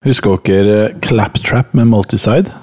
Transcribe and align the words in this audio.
Husker 0.00 0.38
dere 0.46 0.94
Claptrap 1.04 1.74
med 1.74 1.84
Multiside? 1.84 2.54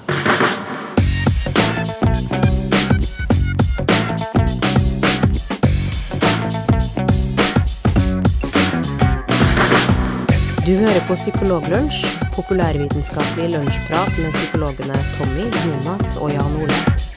Du 10.66 10.72
hører 10.74 11.00
på 11.06 11.14
Psykologlunsj, 11.14 12.02
populærvitenskapelig 12.34 13.50
lunsjprat 13.54 14.18
med 14.18 14.32
psykologene 14.32 14.98
Tommy, 15.14 15.46
Jonas 15.62 16.18
og 16.18 16.32
Jan 16.34 16.58
Ole. 16.62 17.07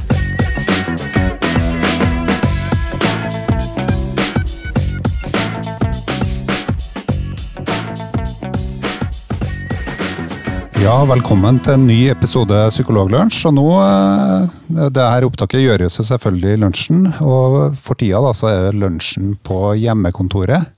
Ja, 10.81 10.95
velkommen 11.05 11.59
til 11.61 11.75
en 11.77 11.83
ny 11.85 11.97
episode 12.09 12.57
Psykologlunsj. 12.73 13.43
Og 13.51 13.53
nå, 13.53 13.65
eh, 13.85 14.87
det 14.89 15.03
her 15.05 15.27
opptaket 15.27 15.61
gjøres 15.61 15.99
jo 15.99 16.05
selvfølgelig 16.07 16.55
i 16.55 16.61
lunsjen, 16.63 17.03
og 17.21 17.75
for 17.77 17.99
tida 17.99 18.17
da, 18.23 18.31
så 18.33 18.49
er 18.49 18.77
lunsjen 18.81 19.35
på 19.45 19.75
hjemmekontoret. 19.77 20.71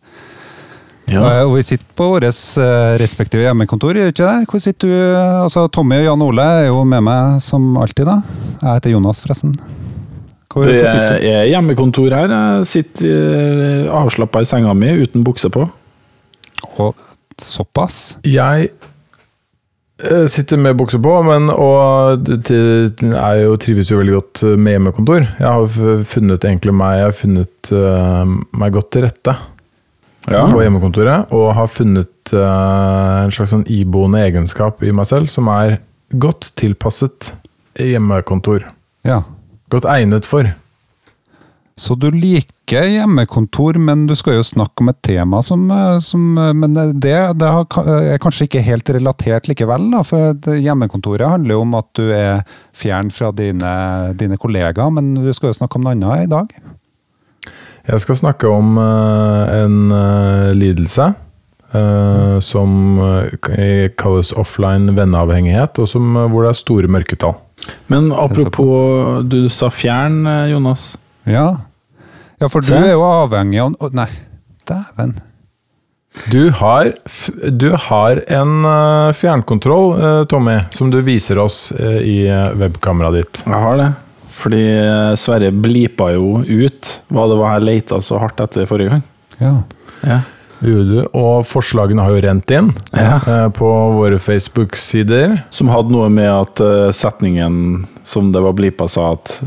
Ja. 1.07 1.21
Eh, 1.23 1.45
Og 1.47 1.55
vi 1.55 1.63
sitter 1.63 1.87
på 1.95 2.09
våre 2.17 2.27
eh, 2.27 2.97
respektive 2.99 3.47
hjemmekontor, 3.47 3.95
gjør 3.95 4.11
vi 4.11 4.15
ikke 4.17 4.27
det? 4.27 4.51
Hvor 4.51 4.65
sitter 4.67 4.91
du? 4.91 5.15
Altså, 5.45 5.65
Tommy 5.71 6.01
og 6.01 6.05
Jan 6.09 6.27
Ole 6.27 6.49
er 6.59 6.67
jo 6.67 6.83
med 6.83 7.03
meg 7.07 7.39
som 7.39 7.77
alltid, 7.77 8.05
da. 8.05 8.19
Jeg 8.59 8.73
heter 8.73 8.95
Jonas, 8.97 9.23
forresten. 9.23 9.55
Hvor, 10.51 10.67
Det 10.67 10.83
hvor 10.83 11.15
er 11.15 11.47
hjemmekontor 11.47 12.11
her. 12.11 12.27
Jeg 12.27 12.67
sitter 12.75 13.87
avslappa 13.87 14.43
i 14.43 14.51
senga 14.51 14.75
mi 14.75 14.97
uten 14.99 15.23
bukse 15.23 15.47
på. 15.49 15.63
Og 16.77 16.93
såpass? 17.39 18.17
Jeg 18.27 18.69
sitter 20.27 20.57
med 20.57 20.77
bukse 20.79 20.97
på, 20.99 21.11
men 21.23 21.49
og 21.53 22.25
er 22.27 23.35
jo, 23.43 23.55
trives 23.61 23.91
jo 23.91 23.99
veldig 23.99 24.15
godt 24.17 24.41
med 24.57 24.73
hjemmekontor. 24.75 25.25
Jeg 25.39 25.47
har 25.47 26.05
funnet 26.09 26.47
egentlig 26.49 26.73
meg 26.75 26.97
Jeg 26.97 27.05
har 27.05 27.17
funnet 27.17 27.71
uh, 27.71 28.23
meg 28.57 28.73
godt 28.73 28.91
til 28.95 29.05
rette 29.07 29.35
Ja. 30.31 30.45
på 30.47 30.61
hjemmekontoret, 30.63 31.31
og 31.35 31.53
har 31.57 31.67
funnet 31.67 32.31
uh, 32.33 33.25
en 33.25 33.31
slags 33.35 33.51
sånn 33.51 33.65
iboende 33.67 34.23
egenskap 34.23 34.81
i 34.83 34.91
meg 34.95 35.05
selv 35.09 35.27
som 35.27 35.49
er 35.51 35.77
godt 36.15 36.53
tilpasset 36.59 37.33
hjemmekontor. 37.79 38.65
Ja. 39.03 39.21
Godt 39.73 39.85
egnet 39.89 40.25
for. 40.29 40.47
Så 41.73 41.95
du 41.97 42.05
liker 42.13 42.85
hjemmekontor, 42.85 43.79
men 43.81 44.05
du 44.05 44.13
skal 44.17 44.37
jo 44.37 44.45
snakke 44.45 44.83
om 44.83 44.91
et 44.91 44.99
tema 45.05 45.39
som, 45.45 45.63
eh, 45.73 45.97
som 46.05 46.37
eh, 46.37 46.51
Men 46.53 46.75
det, 46.77 47.15
det 47.41 47.49
er 47.49 48.21
kanskje 48.21 48.45
ikke 48.45 48.61
helt 48.65 48.91
relatert 48.93 49.49
likevel, 49.49 49.89
da. 49.95 50.03
For 50.05 50.53
hjemmekontoret 50.53 51.31
handler 51.33 51.57
jo 51.57 51.65
om 51.65 51.73
at 51.79 51.89
du 51.97 52.05
er 52.13 52.45
fjern 52.77 53.09
fra 53.13 53.31
dine, 53.33 53.73
dine 54.19 54.37
kollegaer, 54.37 54.93
men 54.93 55.15
du 55.17 55.33
skal 55.33 55.49
jo 55.49 55.57
snakke 55.63 55.79
om 55.79 55.87
noe 55.87 55.97
annet 55.97 56.27
i 56.27 56.31
dag. 56.31 56.53
Jeg 57.89 58.05
skal 58.05 58.21
snakke 58.21 58.47
om 58.47 58.77
eh, 58.79 59.57
en 59.63 59.79
lidelse 60.55 61.09
eh, 61.73 62.37
som 62.45 62.75
kalles 63.97 64.35
offline 64.37 64.93
venneavhengighet, 64.93 65.81
og 65.81 65.89
som, 65.89 66.13
hvor 66.29 66.45
det 66.45 66.53
er 66.53 66.61
store 66.61 66.91
mørketall. 66.99 67.39
Men 67.89 68.11
apropos, 68.13 69.23
du 69.25 69.47
sa 69.49 69.73
fjern, 69.73 70.21
Jonas. 70.51 70.91
Ja, 71.29 71.47
ja 72.41 72.49
for 72.51 72.65
du 72.65 72.73
er 72.75 72.93
jo 72.93 73.05
avhengig 73.07 73.61
av 73.63 73.77
å, 73.79 73.91
Nei, 73.95 74.09
dæven. 74.69 75.15
Du 76.29 76.51
har, 76.59 76.91
du 77.49 77.71
har 77.87 78.19
en 78.29 78.65
eh, 78.69 79.13
fjernkontroll, 79.17 79.87
eh, 79.97 80.19
Tommy, 80.29 80.59
som 80.71 80.91
du 80.93 80.99
viser 81.01 81.39
oss 81.41 81.71
eh, 81.73 81.99
i 82.05 82.17
webkameraet 82.59 83.17
ditt. 83.17 83.41
Jeg 83.47 83.61
har 83.65 83.79
det. 83.81 83.89
Fordi 84.33 84.61
Sverre 85.19 85.51
blipa 85.53 86.11
jo 86.13 86.41
ut 86.41 86.91
hva 87.13 87.25
det 87.29 87.37
var 87.37 87.57
jeg 87.57 87.65
leita 87.67 87.99
så 88.01 88.21
hardt 88.21 88.41
etter 88.45 88.69
forrige 88.69 88.95
gang. 88.95 89.03
Ja. 89.41 89.55
Ja. 90.03 90.19
Og 90.63 91.43
forslagene 91.47 92.01
har 92.05 92.13
jo 92.15 92.21
rent 92.23 92.51
inn 92.55 92.69
Ja. 92.95 93.17
eh, 93.27 93.49
på 93.49 93.67
våre 93.97 94.19
Facebook-sider. 94.19 95.43
Som 95.49 95.67
hadde 95.73 95.91
noe 95.91 96.09
med 96.09 96.29
at 96.31 96.61
uh, 96.63 96.91
setningen 96.95 97.85
som 98.03 98.31
det 98.31 98.41
var 98.43 98.53
blipa, 98.53 98.87
sa 98.87 99.11
at 99.13 99.41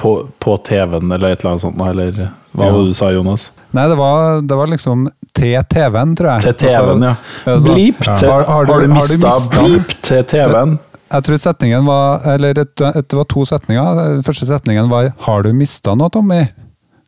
på, 0.00 0.28
på 0.40 0.56
TV-en 0.64 1.12
eller 1.12 1.32
et 1.32 1.40
eller 1.44 1.54
annet 1.54 1.64
sånt. 1.64 1.80
Eller 1.88 2.12
hva 2.52 2.64
Ja. 2.66 2.72
var 2.72 2.78
det 2.82 2.86
du 2.90 2.94
sa, 2.94 3.10
Jonas? 3.12 3.50
Nei, 3.72 3.86
det 3.88 3.96
var, 4.00 4.40
det 4.40 4.56
var 4.56 4.66
liksom 4.72 5.08
til 5.36 5.56
TV-en, 5.70 6.14
tror 6.16 6.30
jeg. 6.34 6.42
Til 6.48 6.68
TV-en, 6.68 7.02
ja. 7.02 7.14
altså, 7.46 7.74
Blip 7.74 8.04
ja. 8.06 8.16
til 8.16 8.28
Har- 8.30 8.44
har 8.44 8.52
Har 8.54 8.64
du- 8.64 8.72
du, 8.72 8.94
har 8.94 9.08
du 9.08 9.18
mista 9.18 9.62
blip 9.62 9.94
til 10.02 10.24
TV-en? 10.24 10.78
Jeg 11.10 11.22
tror 11.24 11.36
setningen 11.40 11.86
var 11.86 12.20
Eller 12.34 12.52
det, 12.54 12.66
det 12.76 13.12
var 13.16 13.24
to 13.24 13.44
setninger. 13.44 13.94
Den 14.16 14.22
første 14.22 14.44
setningen 14.46 14.90
var 14.90 15.12
'Har 15.18 15.42
du 15.42 15.52
mista 15.54 15.94
noe, 15.94 16.10
Tommy?' 16.10 16.48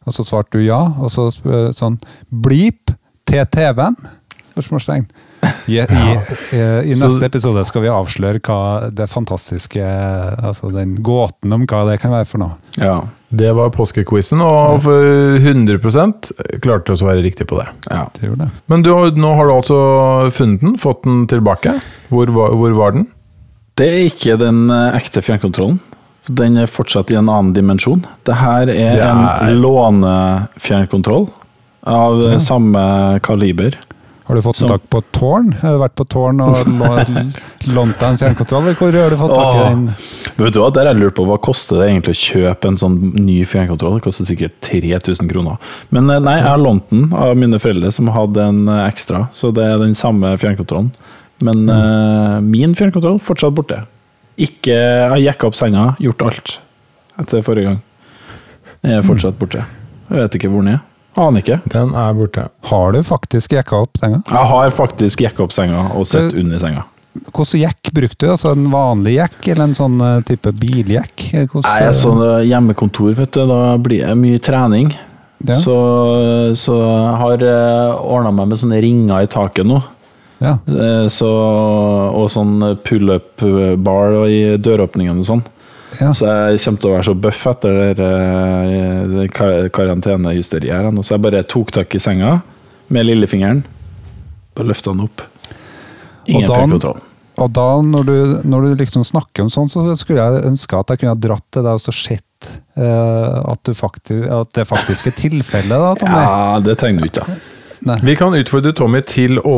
Og 0.07 0.13
så 0.15 0.25
svarte 0.25 0.53
du 0.53 0.61
ja. 0.65 0.81
Og 0.99 1.11
så 1.11 1.29
sånn 1.75 1.99
'Blip 2.33 2.91
til 3.31 3.47
TV-en?' 3.55 3.97
Spørsmålstegn. 4.51 5.05
I, 5.73 5.79
i, 5.79 5.85
i, 6.53 6.59
I 6.93 6.97
neste 7.01 7.25
episode 7.31 7.63
skal 7.65 7.81
vi 7.87 7.89
avsløre 7.89 8.43
hva 8.45 8.91
det 8.93 9.07
fantastiske 9.09 9.81
Altså 9.81 10.69
den 10.75 10.97
gåten 11.07 11.55
om 11.57 11.63
hva 11.71 11.85
det 11.89 11.95
kan 12.03 12.13
være 12.13 12.27
for 12.29 12.43
noe. 12.43 12.59
Ja. 12.77 12.99
Det 13.31 13.53
var 13.57 13.71
påskequizen, 13.73 14.43
og 14.43 14.83
for 14.85 15.07
100% 15.39 16.33
klarte 16.61 16.93
oss 16.93 17.01
å 17.05 17.09
være 17.09 17.23
riktig 17.25 17.47
på 17.49 17.57
det. 17.63 17.69
ja. 17.89 18.03
Det 18.19 18.27
gjorde 18.27 18.49
det. 18.49 18.51
Men 18.69 18.83
du, 18.85 18.91
nå 19.17 19.31
har 19.39 19.47
du 19.49 19.55
altså 19.55 19.79
funnet 20.35 20.61
den, 20.67 20.77
fått 20.83 21.07
den 21.07 21.23
tilbake. 21.31 21.79
Hvor, 22.11 22.27
var- 22.37 22.53
hvor 22.59 22.75
var 22.83 22.99
den? 22.99 23.07
Det 23.81 23.87
er 23.89 24.03
ikke 24.11 24.37
den 24.43 24.67
eh, 24.69 24.97
ekte 24.99 25.23
fjernkontrollen. 25.25 25.79
Den 26.29 26.59
er 26.61 26.67
fortsatt 26.69 27.09
i 27.15 27.17
en 27.17 27.31
annen 27.33 27.55
dimensjon. 27.57 28.03
Det 28.29 28.35
her 28.43 28.67
er, 28.69 28.75
Det 28.99 29.07
er- 29.07 29.47
en 29.47 29.63
lånefjernkontroll 29.63 31.31
av 31.83 32.23
ja. 32.23 32.41
samme 32.43 32.83
kaliber. 33.25 33.79
Har 34.31 34.37
du 34.37 34.43
fått 34.43 34.57
Som- 34.57 34.69
tak 34.69 34.83
på 34.91 35.01
tårn? 35.11 35.53
Har 35.61 35.73
du 35.75 35.79
vært 35.83 35.95
på 35.99 36.05
tårn 36.07 36.41
og 36.45 36.69
lånt 37.75 37.97
deg 37.99 38.05
en 38.13 38.19
fjernkontroll? 38.21 38.69
Hvor 38.79 38.95
har 38.95 39.11
du 39.11 39.17
fått 39.19 39.33
tak 39.35 39.57
i 39.57 39.63
den? 39.65 39.81
Vet 40.37 40.55
du 40.55 40.61
hva, 40.63 40.69
der 40.71 40.87
jeg 40.87 41.01
lurt 41.01 41.17
på, 41.17 41.25
Hva 41.27 41.39
koster 41.43 41.81
det 41.81 41.89
egentlig 41.89 42.15
å 42.15 42.21
kjøpe 42.21 42.71
en 42.71 42.79
sånn 42.79 42.99
ny 43.17 43.41
fjernkontroll? 43.43 43.97
Det 43.99 44.05
koster 44.05 44.29
sikkert 44.29 44.55
3000 44.63 45.33
kroner. 45.33 45.59
Men 45.91 46.13
eh, 46.15 46.21
nei, 46.23 46.37
jeg 46.39 46.47
har 46.47 46.63
lånt 46.63 46.87
den 46.93 47.09
av 47.11 47.35
mine 47.35 47.59
foreldre 47.59 47.91
som 47.91 48.13
hadde 48.15 48.45
en 48.53 48.61
eh, 48.71 48.85
ekstra, 48.87 49.25
så 49.35 49.51
det 49.57 49.67
er 49.67 49.83
den 49.83 49.97
samme 49.99 50.31
fjernkontrollen. 50.39 50.93
Men 51.43 51.65
eh, 51.75 52.37
min 52.45 52.77
fjernkontroll 52.79 53.19
fortsatt 53.25 53.57
borte. 53.57 53.83
Ikke 54.39 54.77
Jeg 54.77 55.09
har 55.11 55.25
jekka 55.25 55.51
opp 55.51 55.59
senga, 55.59 55.89
gjort 55.99 56.23
alt 56.29 56.55
etter 57.21 57.43
forrige 57.43 57.73
gang. 57.73 57.83
Den 58.79 58.95
er 59.01 59.03
fortsatt 59.05 59.43
borte. 59.43 59.67
Jeg 60.07 60.23
vet 60.23 60.39
ikke 60.39 60.55
hvor 60.55 60.63
den 60.63 60.77
er. 60.77 60.87
Aner 61.19 61.43
ikke. 61.43 61.59
Den 61.73 61.91
er 61.99 62.15
borte. 62.15 62.47
Har 62.71 62.93
du 62.95 63.01
faktisk 63.03 63.53
jekka 63.57 63.81
opp 63.83 63.99
senga? 63.99 64.21
Jeg 64.31 64.47
har 64.53 64.71
faktisk 64.75 65.25
jekka 65.25 65.43
opp 65.47 65.55
senga 65.55 65.89
og 65.99 66.07
sett 66.07 66.35
under 66.39 66.61
senga. 66.63 66.85
Hvordan 67.35 67.59
jekk 67.65 67.91
brukte 67.97 68.23
du? 68.23 68.31
Altså 68.31 68.53
En 68.55 68.69
vanlig 68.71 69.17
jekk, 69.17 69.39
eller 69.51 69.65
en 69.67 69.75
sånn 69.75 69.97
eh, 70.07 70.21
type 70.29 70.53
biljekk? 70.61 71.25
Eh, 71.35 71.55
Nei, 71.67 71.79
sånn 71.99 72.21
eh, 72.23 72.45
hjemmekontor, 72.47 73.17
vet 73.19 73.33
du, 73.35 73.43
da 73.51 73.77
blir 73.83 74.05
det 74.07 74.15
mye 74.21 74.39
trening. 74.43 74.93
Ja. 75.43 75.57
Så, 75.57 75.75
så 76.61 76.77
jeg 76.79 77.17
har 77.23 77.43
ordna 78.05 78.31
meg 78.37 78.53
med 78.53 78.61
sånne 78.61 78.79
ringer 78.85 79.25
i 79.25 79.31
taket 79.33 79.67
nå. 79.67 79.79
ja. 80.45 80.59
Så, 81.11 81.31
og 82.13 82.27
sånn 82.31 82.59
pull-up-bar 82.85 84.29
i 84.29 84.59
døråpningene 84.61 85.25
og 85.25 85.27
sånn. 85.31 85.43
Ja. 85.99 86.13
Så 86.15 86.29
jeg 86.29 86.61
kommer 86.63 86.81
til 86.81 86.91
å 86.91 86.95
være 86.95 87.09
så 87.09 87.17
bøff 87.27 87.43
etter 87.51 87.79
det, 87.99 88.07
eh, 88.07 89.03
det 89.11 89.27
karantenehysteriet 89.35 90.77
her. 90.77 90.91
nå. 90.95 91.03
Så 91.03 91.17
jeg 91.17 91.25
bare 91.27 91.43
tok 91.43 91.73
tak 91.75 91.95
i 91.95 92.03
senga 92.03 92.41
med 92.89 93.07
lillefingeren. 93.07 93.65
Bare 94.55 94.71
løfta 94.71 94.95
den 94.95 95.07
opp. 95.09 95.23
Ingen 96.31 96.49
Og. 96.51 97.07
Og 97.41 97.53
da, 97.57 97.69
når 97.81 98.05
du, 98.05 98.17
når 98.45 98.67
du 98.67 98.83
liksom 98.83 99.05
snakker 99.07 99.47
om 99.47 99.53
sånn, 99.53 99.71
så 99.71 99.87
skulle 99.97 100.21
jeg 100.21 100.45
ønske 100.51 100.77
at 100.77 100.93
jeg 100.93 101.01
kunne 101.01 101.15
ha 101.15 101.21
dratt 101.21 101.47
til 101.55 101.65
deg 101.65 101.79
og 101.79 101.81
så 101.81 101.95
sett 101.95 102.51
eh, 102.77 103.39
at, 103.41 103.63
du 103.65 103.73
faktisk, 103.77 104.27
at 104.29 104.53
det 104.59 104.67
faktisk 104.69 105.09
er 105.09 105.17
tilfellet, 105.17 105.73
da, 105.73 105.95
Tommy. 106.03 106.21
Ja, 106.21 106.61
det 106.65 106.77
trenger 106.83 107.07
du 107.07 107.09
ikke. 107.09 107.25
da. 107.25 107.60
Nei. 107.89 107.97
Vi 108.05 108.13
kan 108.17 108.35
utfordre 108.37 108.73
Tommy 108.77 109.01
til 109.09 109.39
å 109.41 109.55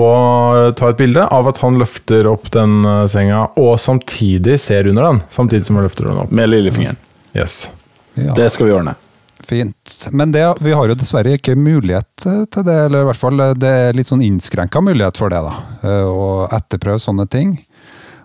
ta 0.79 0.93
et 0.93 0.99
bilde 1.01 1.25
av 1.35 1.49
at 1.51 1.59
han 1.65 1.79
løfter 1.81 2.29
opp 2.31 2.51
den 2.55 2.85
eh, 2.87 3.05
senga, 3.11 3.49
og 3.59 3.81
samtidig 3.83 4.61
ser 4.63 4.87
under 4.91 5.09
den. 5.09 5.23
Samtidig 5.35 5.67
som 5.67 5.81
han 5.81 5.89
løfter 5.89 6.07
den 6.07 6.21
opp. 6.23 6.31
Med 6.31 6.53
lillefingeren. 6.53 7.01
Yes. 7.35 7.65
Ja, 8.15 8.35
Det 8.37 8.51
skal 8.55 8.69
vi 8.69 8.77
ordne. 8.77 8.95
fint. 9.43 10.09
Men 10.13 10.31
det, 10.33 10.45
vi 10.63 10.71
har 10.73 10.87
jo 10.87 10.95
dessverre 10.95 11.33
ikke 11.35 11.57
mulighet 11.59 12.27
eh, 12.31 12.45
til 12.55 12.63
det, 12.69 12.77
eller 12.87 13.03
i 13.03 13.09
hvert 13.11 13.19
fall 13.25 13.41
eh, 13.43 13.55
det 13.59 13.73
er 13.89 13.99
litt 13.99 14.07
sånn 14.07 14.23
innskrenka 14.23 14.81
mulighet 14.87 15.19
for 15.19 15.33
det, 15.35 15.41
da. 15.43 15.57
Å 16.07 16.29
etterprøve 16.55 17.03
sånne 17.03 17.27
ting. 17.27 17.57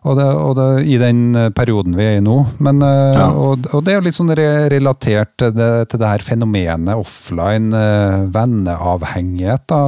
Og 0.08 0.16
det, 0.16 0.26
og 0.40 0.54
det, 0.56 0.66
I 0.88 0.98
den 1.02 1.22
eh, 1.36 1.50
perioden 1.56 1.96
vi 1.98 2.06
er 2.06 2.18
i 2.20 2.24
nå. 2.24 2.36
Men, 2.64 2.82
eh, 2.86 3.14
Ja. 3.18 3.28
og, 3.36 3.66
og 3.74 3.84
det 3.84 3.92
er 3.94 3.98
jo 4.00 4.06
litt 4.08 4.16
sånn 4.18 4.32
re 4.38 4.48
relatert 4.72 5.34
til 5.42 5.52
det, 5.58 5.70
til 5.92 6.00
det 6.02 6.08
her 6.14 6.24
fenomenet 6.24 6.94
offline 6.96 7.74
eh, 7.76 8.22
venneavhengighet, 8.36 9.66
da, 9.68 9.82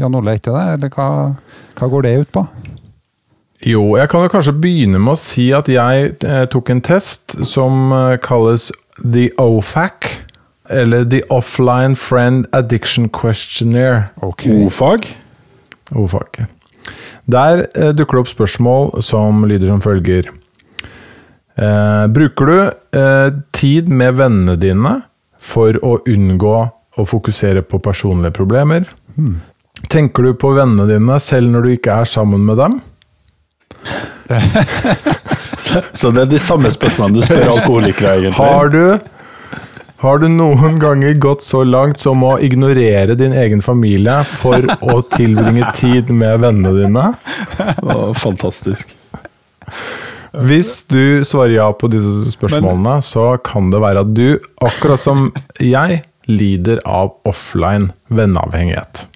Jan 0.00 0.14
Ole, 0.18 0.36
ikke 0.38 0.54
det? 0.54 0.66
Eller 0.76 0.92
hva, 0.94 1.08
hva 1.80 1.88
går 1.96 2.06
det 2.06 2.14
ut 2.22 2.32
på? 2.38 2.44
Jo, 3.62 3.82
jeg 3.98 4.08
kan 4.10 4.24
jo 4.24 4.30
kanskje 4.32 4.56
begynne 4.58 4.98
med 4.98 5.14
å 5.14 5.20
si 5.22 5.48
at 5.54 5.68
jeg 5.70 6.14
eh, 6.26 6.44
tok 6.50 6.70
en 6.74 6.80
test 6.82 7.36
som 7.46 7.92
eh, 7.94 8.16
kalles 8.22 8.70
The 9.02 9.28
OFAC, 9.38 10.08
eller 10.72 11.04
The 11.10 11.20
Offline 11.30 11.94
Friend 11.98 12.46
Addiction 12.56 13.06
Questionnaire. 13.12 14.08
Ok. 14.22 14.46
O-fag? 14.50 15.06
OFAC. 15.94 16.42
Der 17.30 17.66
eh, 17.78 17.92
dukker 17.94 18.18
det 18.18 18.24
opp 18.24 18.32
spørsmål 18.32 19.02
som 19.04 19.44
lyder 19.46 19.70
som 19.70 19.82
følger. 19.84 20.30
Eh, 21.52 22.04
bruker 22.10 22.48
du 22.48 22.56
eh, 22.98 23.28
tid 23.54 23.90
med 23.92 24.16
vennene 24.18 24.56
dine 24.58 24.94
for 25.42 25.76
å 25.84 25.98
unngå 26.08 26.56
å 26.92 27.04
fokusere 27.08 27.62
på 27.66 27.80
personlige 27.82 28.34
problemer? 28.36 28.88
Tenker 29.92 30.28
du 30.28 30.34
på 30.38 30.52
vennene 30.56 30.86
dine 30.90 31.18
selv 31.22 31.52
når 31.52 31.66
du 31.66 31.70
ikke 31.76 32.00
er 32.02 32.10
sammen 32.10 32.44
med 32.48 32.60
dem? 32.60 32.80
Så 35.98 36.10
det 36.12 36.24
er 36.24 36.30
de 36.30 36.40
samme 36.42 36.70
spørsmålene 36.72 37.20
du 37.20 37.26
spør 37.26 37.52
alkoholikere, 37.56 38.16
egentlig? 38.18 38.38
Har 38.38 38.72
du, 38.72 38.98
har 40.02 40.18
du 40.18 40.26
noen 40.30 40.80
ganger 40.82 41.14
gått 41.22 41.44
så 41.46 41.62
langt 41.62 42.00
som 42.02 42.24
å 42.26 42.34
ignorere 42.42 43.14
din 43.18 43.34
egen 43.38 43.62
familie 43.62 44.16
for 44.26 44.58
å 44.82 44.98
tilbringe 45.14 45.68
tid 45.78 46.10
med 46.10 46.42
vennene 46.42 46.72
dine? 46.80 47.04
Å, 47.86 48.10
fantastisk. 48.18 48.90
Hvis 50.32 50.80
du 50.90 51.22
svarer 51.28 51.54
ja 51.58 51.68
på 51.76 51.90
disse 51.92 52.32
spørsmålene, 52.32 52.96
så 53.04 53.36
kan 53.44 53.70
det 53.70 53.82
være 53.84 54.02
at 54.02 54.14
du, 54.16 54.40
akkurat 54.64 54.98
som 55.02 55.28
jeg, 55.60 56.00
lider 56.30 56.78
av 56.86 57.14
offline 57.28 57.90
venneavhengighet. 58.12 59.06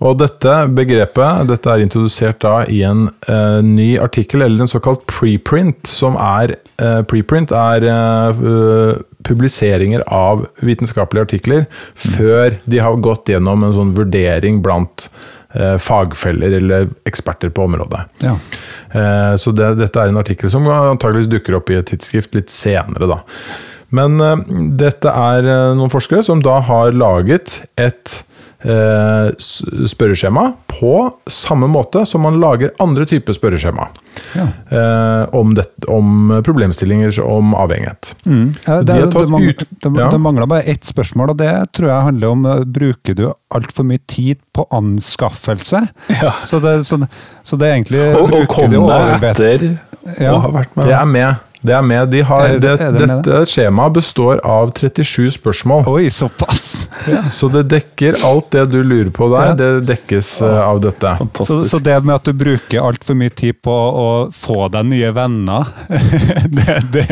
Og 0.00 0.16
dette 0.22 0.54
begrepet 0.74 1.46
dette 1.50 1.70
er 1.70 1.84
introdusert 1.84 2.40
da 2.42 2.54
i 2.70 2.80
en 2.86 3.08
eh, 3.28 3.60
ny 3.64 3.90
artikkel, 4.02 4.42
eller 4.42 4.64
en 4.64 4.70
såkalt 4.70 5.04
preprint, 5.10 5.86
som 5.86 6.16
er 6.16 6.56
eh, 6.80 7.00
Preprint 7.10 7.52
er 7.54 7.86
eh, 7.90 9.02
publiseringer 9.26 10.02
av 10.06 10.46
vitenskapelige 10.64 11.28
artikler 11.28 11.66
før 11.94 12.56
de 12.64 12.80
har 12.80 13.02
gått 13.04 13.28
gjennom 13.30 13.66
en 13.66 13.76
sånn 13.76 13.92
vurdering 13.98 14.62
blant 14.64 15.10
eh, 15.54 15.76
fagfeller 15.82 16.56
eller 16.60 16.88
eksperter 17.08 17.52
på 17.52 17.68
området. 17.68 18.06
Ja. 18.24 18.36
Eh, 18.90 19.34
Så 19.36 19.52
det, 19.52 19.74
dette 19.78 20.00
er 20.00 20.08
en 20.10 20.22
artikkel 20.22 20.50
som 20.50 20.66
antageligvis 20.66 21.30
dukker 21.30 21.60
opp 21.60 21.70
i 21.70 21.78
et 21.82 21.90
tidsskrift 21.92 22.34
litt 22.38 22.50
senere. 22.50 23.10
Da. 23.10 23.20
Men 23.96 24.20
eh, 24.22 24.42
dette 24.80 25.10
er 25.10 25.46
eh, 25.50 25.68
noen 25.78 25.90
forskere 25.92 26.22
som 26.26 26.42
da 26.44 26.60
har 26.66 26.92
laget 26.94 27.60
et 27.80 28.18
eh, 28.62 29.30
spørreskjema 29.90 30.44
på 30.70 30.92
samme 31.30 31.66
måte 31.70 32.04
som 32.06 32.22
man 32.26 32.38
lager 32.42 32.70
andre 32.82 33.06
typer 33.08 33.34
spørreskjema. 33.36 33.88
Ja. 34.36 34.46
Eh, 34.70 35.34
om, 35.38 35.54
det, 35.56 35.64
om 35.90 36.30
problemstillinger 36.46 37.18
om 37.24 37.54
avhengighet. 37.58 38.12
Mm. 38.26 38.46
Det, 38.54 38.78
De 38.78 38.84
det, 38.84 38.98
har 39.00 39.10
det, 39.10 39.26
det, 39.26 39.42
ut- 39.50 39.66
det, 39.82 39.92
ja. 39.98 40.08
det 40.12 40.20
mangler 40.22 40.46
bare 40.50 40.66
ett 40.70 40.84
spørsmål, 40.86 41.32
og 41.34 41.40
det 41.42 41.50
tror 41.76 41.90
jeg 41.90 42.06
handler 42.10 42.34
om 42.36 42.46
bruker 42.78 43.16
du 43.18 43.26
altfor 43.54 43.86
mye 43.90 44.02
tid 44.10 44.38
på 44.54 44.66
anskaffelse? 44.76 45.82
Ja. 46.20 46.34
Så, 46.46 46.60
det, 46.62 46.78
så, 46.86 47.00
så 47.42 47.58
det 47.58 47.68
er 47.70 47.78
egentlig 47.78 48.02
Og, 48.14 48.30
og 48.30 48.68
du 48.70 48.84
etter 48.86 49.70
Ja. 50.20 50.32
å 50.32 50.38
ha 50.46 50.48
vært 50.54 50.76
med. 50.78 50.86
Det 50.88 50.94
er 50.96 51.08
med. 51.08 51.46
Det 51.60 51.74
er 51.76 51.82
med. 51.84 52.08
De 52.08 52.22
har, 52.24 52.44
Er- 52.48 52.58
det, 52.62 52.70
er 52.80 52.92
det 52.94 53.06
med 53.06 53.10
dette 53.26 53.40
skjemaet 53.52 53.92
består 53.98 54.38
av 54.48 54.70
37 54.78 55.30
spørsmål. 55.36 55.82
Oi, 55.92 56.06
såpass! 56.10 56.88
Så 57.36 57.50
det 57.52 57.66
dekker 57.68 58.16
alt 58.24 58.48
det 58.54 58.62
du 58.72 58.78
lurer 58.82 59.10
på 59.12 59.28
der, 59.34 59.52
det 59.58 59.68
dekkes 59.90 60.30
eh, 60.46 60.60
av 60.64 60.80
dette. 60.84 61.12
Så, 61.44 61.58
så 61.68 61.80
det 61.84 61.98
med 62.04 62.14
at 62.16 62.24
du 62.24 62.32
bruker 62.32 62.80
altfor 62.80 63.18
mye 63.20 63.32
tid 63.36 63.58
på 63.64 63.72
å 63.74 64.06
få 64.32 64.68
deg 64.72 64.88
nye 64.88 65.10
venner, 65.16 65.68
det, 66.56 66.78
det, 66.94 67.06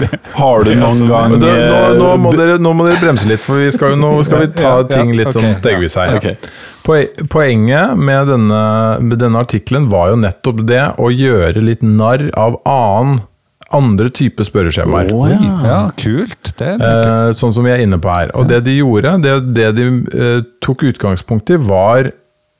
det 0.00 0.10
Har 0.36 0.64
du 0.66 0.74
noen 0.76 1.08
gang 1.08 1.36
det, 1.40 1.52
nå, 1.70 1.80
nå, 2.00 2.10
må 2.20 2.32
eh, 2.34 2.38
dere, 2.42 2.56
nå 2.62 2.72
må 2.76 2.86
dere 2.88 3.00
bremse 3.00 3.28
litt, 3.30 3.44
for 3.44 3.60
vi 3.64 3.70
skal, 3.74 3.94
jo- 3.94 4.00
nå 4.02 4.12
skal 4.28 4.44
vi 4.44 4.50
ta 4.58 4.64
Ja, 4.66 4.74
ja, 4.82 4.88
ting 4.92 5.14
litt 5.16 5.30
okay. 5.32 5.40
sånn 5.40 5.56
stegvis 5.60 5.96
her. 6.00 6.16
Ok. 6.20 6.50
Poe- 6.86 7.28
Poenget 7.32 7.96
med 7.98 8.28
denne, 8.30 8.60
med 9.02 9.18
denne 9.24 9.40
artikkelen 9.42 9.88
var 9.92 10.12
jo 10.12 10.20
nettopp 10.20 10.60
det 10.68 10.84
å 11.00 11.08
gjøre 11.12 11.64
litt 11.64 11.82
narr 11.86 12.28
av 12.38 12.60
annen, 12.68 13.24
andre 13.74 14.10
typer 14.14 14.46
spørreskjemaer. 14.46 15.10
Oh, 15.14 15.26
ja. 15.30 15.38
Ja, 15.66 15.80
kult. 15.98 16.52
Det 16.58 16.68
er 16.76 16.84
Eh, 16.86 17.32
sånn 17.34 17.52
som 17.54 17.66
vi 17.66 17.72
er 17.72 17.82
inne 17.82 17.98
på 17.98 18.12
her. 18.12 18.30
Og 18.38 18.46
det 18.48 18.62
de 18.68 18.76
gjorde, 18.78 19.16
det, 19.24 19.34
det 19.56 19.72
de 19.78 19.86
eh, 20.14 20.40
tok 20.62 20.86
utgangspunkt 20.92 21.50
i, 21.50 21.58
var 21.58 22.12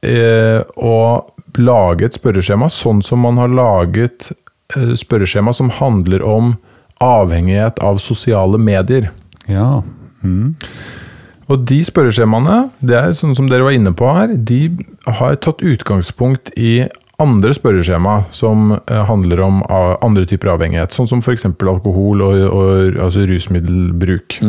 eh, 0.02 0.60
å 0.76 0.96
lage 1.56 2.08
et 2.08 2.18
spørreskjema 2.18 2.68
sånn 2.72 3.02
som 3.06 3.22
man 3.24 3.38
har 3.40 3.48
laget 3.48 4.32
eh, 4.74 4.92
spørreskjema 4.98 5.54
som 5.56 5.70
handler 5.78 6.24
om 6.26 6.56
avhengighet 7.00 7.78
av 7.84 8.00
sosiale 8.02 8.58
medier. 8.58 9.10
ja. 9.48 9.82
Mm. 10.24 10.56
Og 11.46 11.62
de 11.68 11.76
spørreskjemaene, 11.86 12.70
det 12.82 12.96
er 12.98 13.12
sånn 13.14 13.36
som 13.38 13.46
dere 13.46 13.62
var 13.62 13.76
inne 13.76 13.92
på 13.94 14.08
her, 14.10 14.32
de 14.34 14.72
har 15.06 15.36
tatt 15.38 15.62
utgangspunkt 15.62 16.50
i 16.58 16.88
andre 17.22 17.52
spørreskjema 17.56 18.16
som 18.34 18.74
eh, 18.76 19.02
handler 19.08 19.40
om 19.46 19.62
ah, 19.72 19.94
andre 20.04 20.26
typer 20.28 20.52
avhengighet, 20.52 20.92
sånn 20.92 21.08
som 21.08 21.22
f.eks. 21.24 21.46
alkohol 21.48 22.24
og, 22.26 22.42
og 22.50 22.98
altså 23.06 23.24
rusmiddelbruk. 23.28 24.40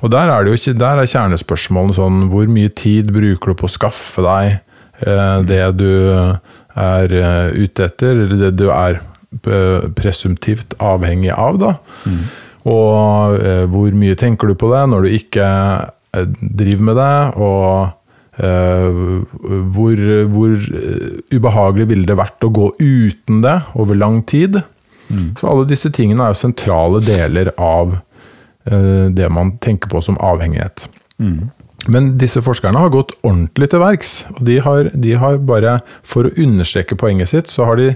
Og 0.00 0.12
der 0.14 0.30
er, 0.30 0.44
det 0.46 0.54
jo 0.54 0.76
der 0.78 1.02
er 1.02 1.10
kjernespørsmålene 1.10 1.96
sånn 1.96 2.28
Hvor 2.30 2.46
mye 2.50 2.70
tid 2.70 3.10
bruker 3.14 3.50
du 3.50 3.58
på 3.58 3.66
å 3.66 3.74
skaffe 3.74 4.22
deg 4.22 4.52
eh, 5.06 5.40
det 5.48 5.64
du 5.80 5.90
er 6.74 7.18
eh, 7.18 7.50
ute 7.66 7.88
etter, 7.88 8.14
eller 8.14 8.46
det 8.46 8.54
du 8.62 8.68
er 8.70 9.00
eh, 9.00 9.90
presumptivt 9.98 10.74
avhengig 10.82 11.34
av, 11.34 11.58
da? 11.62 11.74
Og 12.64 13.36
eh, 13.42 13.64
hvor 13.68 13.92
mye 13.98 14.16
tenker 14.16 14.48
du 14.48 14.56
på 14.56 14.70
det 14.72 14.86
når 14.90 15.04
du 15.04 15.18
ikke 15.18 15.48
eh, 16.16 16.30
driver 16.40 16.88
med 16.88 16.98
det? 17.00 17.16
Og 17.36 17.66
eh, 17.82 17.92
hvor, 19.74 20.00
hvor 20.34 20.54
eh, 20.54 21.10
ubehagelig 21.30 21.88
ville 21.92 22.08
det 22.08 22.18
vært 22.18 22.46
å 22.46 22.52
gå 22.54 22.70
uten 22.80 23.42
det 23.44 23.60
over 23.78 23.98
lang 23.98 24.22
tid? 24.26 24.62
Så 25.38 25.50
alle 25.50 25.66
disse 25.68 25.90
tingene 25.94 26.24
er 26.24 26.32
jo 26.32 26.40
sentrale 26.40 27.02
deler 27.04 27.52
av 27.60 27.98
eh, 28.66 29.06
det 29.14 29.28
man 29.32 29.56
tenker 29.62 29.92
på 29.92 30.02
som 30.02 30.18
avhengighet. 30.18 30.88
Men 31.92 32.14
disse 32.18 32.40
forskerne 32.40 32.80
har 32.80 32.92
gått 32.94 33.12
ordentlig 33.20 33.68
til 33.70 33.82
verks. 33.82 34.14
Og 34.32 34.40
de 34.48 34.58
har, 34.64 34.88
de 34.94 35.14
har 35.20 35.38
bare, 35.44 35.78
for 36.02 36.26
å 36.26 36.34
understreke 36.40 36.96
poenget 36.96 37.34
sitt, 37.34 37.52
så 37.52 37.68
har 37.68 37.80
de 37.80 37.90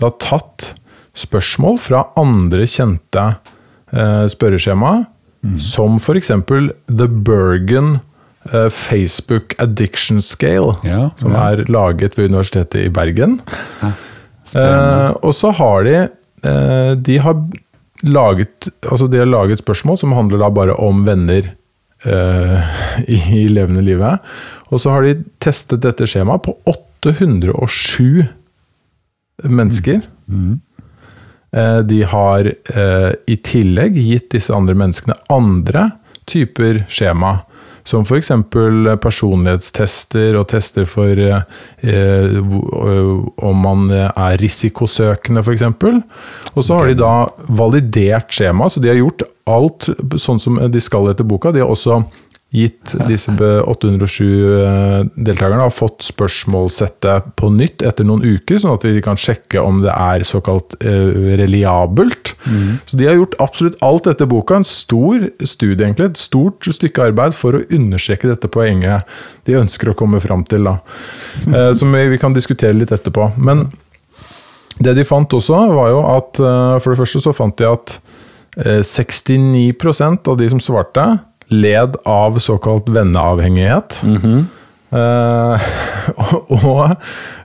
da 0.00 0.10
tatt 0.22 0.72
spørsmål 1.18 1.78
fra 1.82 2.06
andre 2.18 2.66
kjente 2.70 3.24
eh, 3.92 4.26
spørreskjema, 4.32 4.96
som 5.62 6.00
f.eks. 6.00 6.32
The 6.88 7.06
Bergen 7.06 7.98
eh, 7.98 8.07
Facebook 8.72 9.54
Addiction 9.60 10.22
Scale, 10.24 10.74
Ja, 10.86 11.10
som 11.20 11.34
ja. 11.36 11.50
er 11.50 11.64
laget 11.68 12.16
ved 12.18 12.30
Universitetet 12.30 12.86
i 12.86 12.92
Bergen. 12.92 13.40
Eh, 14.56 15.10
og 15.20 15.34
så 15.36 15.50
har 15.52 15.84
de 15.84 15.96
eh, 16.48 16.92
De 16.96 17.18
har 17.20 17.36
laget 18.00 18.70
Altså 18.88 19.08
de 19.10 19.18
har 19.20 19.28
laget 19.28 19.60
spørsmål 19.60 19.98
som 20.00 20.14
handler 20.16 20.40
da 20.40 20.48
bare 20.48 20.76
om 20.80 21.02
venner 21.04 21.50
eh, 22.04 22.70
i 23.38 23.44
levende 23.52 23.82
livet. 23.84 24.24
Og 24.72 24.80
så 24.80 24.94
har 24.94 25.04
de 25.04 25.18
testet 25.42 25.82
dette 25.84 26.06
skjemaet 26.08 26.44
på 26.46 26.56
807 26.68 28.24
mennesker. 29.44 30.00
Eh, 31.52 31.78
de 31.88 32.02
har 32.04 32.50
eh, 32.52 33.12
i 33.26 33.36
tillegg 33.44 33.96
gitt 33.96 34.30
disse 34.34 34.54
andre 34.54 34.76
menneskene 34.78 35.16
andre 35.32 35.90
typer 36.28 36.84
skjema. 36.92 37.38
Som 37.88 38.04
f.eks. 38.04 38.30
personlighetstester 39.00 40.36
og 40.36 40.48
tester 40.50 40.84
for 40.88 41.22
eh, 41.24 41.40
eh, 41.80 42.36
eh, 42.36 43.12
om 43.48 43.64
man 43.64 43.88
er 43.94 44.36
risikosøkende, 44.42 45.40
f.eks. 45.40 45.64
Og 46.52 46.66
så 46.66 46.76
har 46.76 46.90
de 46.90 46.98
da 47.00 47.12
validert 47.48 48.34
skjema, 48.34 48.68
så 48.68 48.82
de 48.84 48.92
har 48.92 49.00
gjort 49.00 49.24
alt 49.48 49.88
sånn 50.20 50.40
som 50.42 50.58
de 50.68 50.82
skal 50.84 51.08
etter 51.08 51.24
boka. 51.24 51.54
De 51.54 51.64
har 51.64 51.72
også 51.72 52.02
gitt 52.48 52.94
disse 53.04 53.28
be- 53.36 53.60
807 53.68 54.24
eh, 54.24 55.02
deltakerne 55.20 55.66
har 55.66 55.72
fått 55.74 56.00
spørsmålssettet 56.06 57.26
på 57.36 57.50
nytt 57.52 57.82
etter 57.84 58.06
noen 58.08 58.22
uker, 58.24 58.56
sånn 58.62 58.72
at 58.78 58.86
de 58.88 59.02
kan 59.04 59.20
sjekke 59.20 59.60
om 59.60 59.82
det 59.84 59.92
er 59.92 60.24
såkalt 60.24 60.78
eh, 60.80 61.34
reliabelt. 61.42 62.32
Så 62.88 62.96
de 62.96 63.04
har 63.04 63.18
gjort 63.18 63.36
absolutt 63.44 63.76
alt 63.84 64.08
etter 64.08 64.30
boka. 64.30 64.56
En 64.62 64.64
stor 64.64 65.26
studie, 65.44 65.84
egentlig. 65.84 66.08
Et 66.14 66.22
stort 66.22 66.64
stykke 66.72 67.10
arbeid 67.10 67.36
for 67.36 67.58
å 67.58 67.64
understreke 67.68 68.30
dette 68.30 68.48
poenget 68.48 69.04
de 69.44 69.58
ønsker 69.60 69.92
å 69.92 69.96
komme 69.98 70.20
fram 70.24 70.46
til. 70.48 70.64
Da. 70.64 70.78
Eh, 71.52 71.72
som 71.76 71.92
vi, 71.92 72.06
vi 72.14 72.22
kan 72.22 72.32
diskutere 72.36 72.72
litt 72.72 72.94
etterpå. 72.96 73.28
Men 73.36 73.66
det 74.80 74.96
de 74.96 75.04
fant 75.04 75.28
også, 75.36 75.58
var 75.74 75.88
jo 75.92 76.00
at 76.06 76.38
For 76.38 76.92
det 76.94 76.98
første 77.00 77.20
så 77.24 77.32
fant 77.36 77.56
de 77.58 77.66
at 77.68 77.96
eh, 78.64 78.80
69% 78.86 80.28
av 80.32 80.36
de 80.40 80.48
som 80.52 80.60
svarte, 80.62 81.10
led 81.48 81.96
av 82.04 82.38
såkalt 82.42 82.88
venneavhengighet. 82.88 84.00
Eh, 84.90 85.68
og, 86.16 86.52
og, 86.70 86.82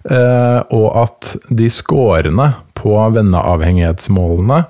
eh, 0.08 0.60
og 0.72 0.88
at 1.04 1.34
de 1.50 1.70
scorene 1.72 2.54
på 2.80 2.98
venneavhengighetsmålene 3.16 4.64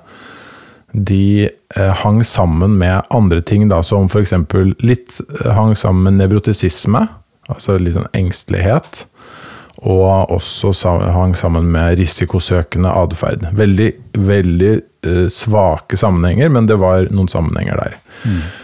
de 0.94 1.48
eh, 1.76 1.94
hang 2.04 2.22
sammen 2.24 2.76
med 2.78 3.02
andre 3.10 3.42
ting, 3.42 3.66
da, 3.68 3.82
som 3.82 4.06
f.eks. 4.06 4.34
litt 4.78 5.18
eh, 5.40 5.50
hang 5.54 5.74
sammen 5.78 6.06
med 6.06 6.20
nevrotisisme, 6.22 7.02
altså 7.50 7.78
litt 7.82 7.96
sånn 7.98 8.10
engstelighet. 8.14 9.04
Og 9.84 10.30
også 10.32 10.70
hang 11.12 11.34
sammen 11.36 11.66
med 11.74 11.98
risikosøkende 11.98 12.92
atferd. 12.94 13.42
Veldig, 13.58 13.90
veldig 14.16 14.74
svake 15.28 15.98
sammenhenger, 15.98 16.48
men 16.54 16.70
det 16.70 16.78
var 16.80 17.10
noen 17.12 17.28
sammenhenger 17.28 17.82
der. 17.82 17.98
Eh, 18.30 18.63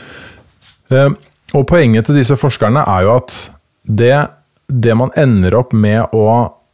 og 0.90 1.66
poenget 1.70 2.08
til 2.08 2.18
disse 2.20 2.36
forskerne 2.38 2.84
er 2.86 3.06
jo 3.06 3.16
at 3.18 3.36
det, 3.86 4.14
det 4.66 4.96
man 4.98 5.12
ender 5.18 5.56
opp 5.58 5.74
med 5.74 6.14
å 6.14 6.26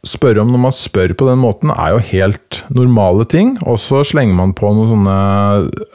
spørre 0.07 0.43
om 0.43 0.51
når 0.53 0.61
man 0.67 0.75
spør 0.75 1.13
på 1.17 1.27
den 1.27 1.39
måten, 1.41 1.71
er 1.73 1.95
jo 1.95 2.03
helt 2.11 2.61
normale 2.73 3.25
ting. 3.29 3.55
Og 3.67 3.79
så 3.81 4.03
slenger 4.07 4.37
man 4.37 4.53
på 4.57 4.69
noen 4.73 4.91
sånne 4.91 5.17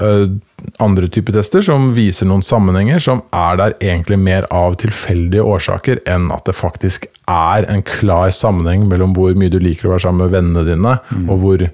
eh, 0.03 0.35
andre 0.83 1.09
typer 1.13 1.37
tester 1.37 1.65
som 1.65 1.91
viser 1.97 2.29
noen 2.29 2.45
sammenhenger 2.47 3.03
som 3.03 3.23
er 3.35 3.59
der 3.61 3.77
egentlig 3.81 4.19
mer 4.23 4.47
av 4.55 4.77
tilfeldige 4.83 5.45
årsaker 5.47 6.03
enn 6.11 6.31
at 6.35 6.47
det 6.49 6.57
faktisk 6.59 7.09
er 7.31 7.67
en 7.71 7.85
klar 7.87 8.33
sammenheng 8.35 8.87
mellom 8.91 9.17
hvor 9.17 9.35
mye 9.39 9.53
du 9.53 9.59
liker 9.63 9.89
å 9.89 9.95
være 9.95 10.07
sammen 10.07 10.27
med 10.27 10.35
vennene 10.37 10.67
dine, 10.69 10.97
og 11.27 11.43
hvor 11.43 11.67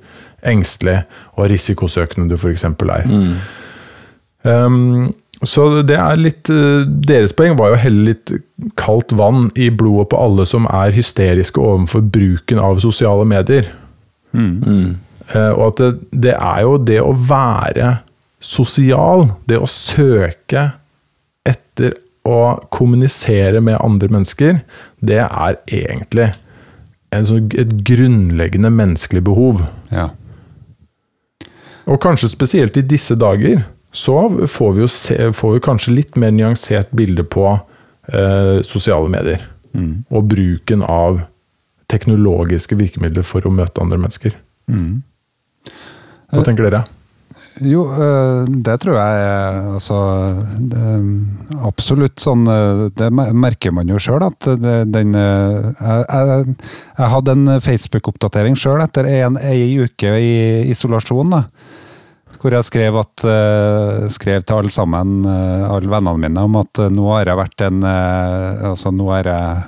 engstelig 0.46 1.00
og 1.34 1.48
risikosøkende 1.50 2.30
du 2.30 2.36
f.eks. 2.38 2.64
er. 2.68 3.08
Um, 4.46 5.08
så 5.46 5.68
det 5.86 5.94
er 5.94 6.18
litt 6.18 6.50
eh, 6.50 6.82
Deres 7.06 7.34
poeng 7.36 7.54
var 7.58 7.70
jo 7.70 7.76
å 7.76 7.82
helle 7.82 8.06
litt 8.08 8.32
kaldt 8.80 9.12
vann 9.14 9.52
i 9.54 9.68
blodet 9.70 10.08
på 10.10 10.18
alle 10.18 10.46
som 10.48 10.66
er 10.66 10.94
hysteriske 10.96 11.62
overfor 11.62 12.02
bruken 12.02 12.58
av 12.62 12.80
sosiale 12.82 13.26
medier. 13.28 13.70
Mm. 14.36 14.98
og 15.56 15.62
at 15.64 15.78
det, 15.80 15.92
det 16.26 16.32
er 16.34 16.58
jo 16.60 16.74
det 16.84 16.98
å 17.00 17.14
være 17.16 17.94
sosial, 18.44 19.24
det 19.48 19.56
å 19.56 19.70
søke 19.70 20.66
etter 21.48 21.96
å 22.28 22.58
kommunisere 22.74 23.62
med 23.64 23.78
andre 23.80 24.10
mennesker, 24.12 24.60
det 25.00 25.22
er 25.24 25.56
egentlig 25.64 26.28
en 27.14 27.28
sånn, 27.28 27.48
et 27.56 27.72
grunnleggende 27.88 28.70
menneskelig 28.74 29.24
behov. 29.24 29.64
Ja. 29.94 30.10
Og 31.88 32.00
kanskje 32.04 32.30
spesielt 32.32 32.76
i 32.76 32.84
disse 32.84 33.16
dager, 33.18 33.64
så 33.92 34.46
får 34.46 34.72
vi 34.76 34.84
jo 34.84 34.90
se, 34.92 35.16
får 35.32 35.54
vi 35.54 35.64
kanskje 35.64 35.94
litt 35.96 36.18
mer 36.20 36.34
nyansert 36.34 36.90
bilde 36.96 37.24
på 37.24 37.46
eh, 37.54 38.58
sosiale 38.66 39.08
medier. 39.12 39.48
Og 40.10 40.28
bruken 40.28 40.82
av 40.82 41.22
teknologiske 41.88 42.76
virkemidler 42.76 43.24
for 43.24 43.46
å 43.46 43.52
møte 43.54 43.80
andre 43.80 43.98
mennesker. 44.00 44.36
Hva 46.28 46.44
tenker 46.44 46.68
dere? 46.68 46.84
Jo, 47.64 47.88
øh, 47.90 48.44
det 48.46 48.76
tror 48.84 48.94
jeg 49.00 49.22
altså, 49.74 49.96
det, 50.70 50.82
Absolutt 51.66 52.22
sånn 52.22 52.44
øh, 52.46 52.84
Det 52.94 53.08
merker 53.10 53.74
man 53.74 53.90
jo 53.90 53.98
sjøl, 53.98 54.22
at 54.28 54.46
den 54.86 55.16
jeg, 55.18 55.72
jeg, 55.80 56.54
jeg 57.00 57.10
hadde 57.16 57.34
en 57.34 57.56
Facebook-oppdatering 57.64 58.54
sjøl 58.58 58.84
etter 58.84 59.10
en, 59.10 59.40
ei 59.42 59.74
uke 59.82 60.14
i 60.22 60.30
isolasjon. 60.70 61.34
da 61.34 61.42
hvor 62.38 62.54
jeg 62.54 62.66
skrev, 62.68 62.98
at, 63.00 63.24
øh, 63.26 64.08
skrev 64.14 64.42
til 64.42 64.60
alle 64.60 64.70
sammen, 64.70 65.24
øh, 65.26 65.64
alle 65.74 65.90
vennene 65.90 66.22
mine, 66.22 66.44
om 66.44 66.60
at 66.60 66.84
øh, 66.84 66.90
nå 66.94 67.08
har 67.16 67.32
jeg 67.32 67.40
vært 67.40 67.64
en 67.66 67.80
Altså, 67.88 68.92
nå 68.94 69.08
har 69.10 69.26
jeg 69.26 69.64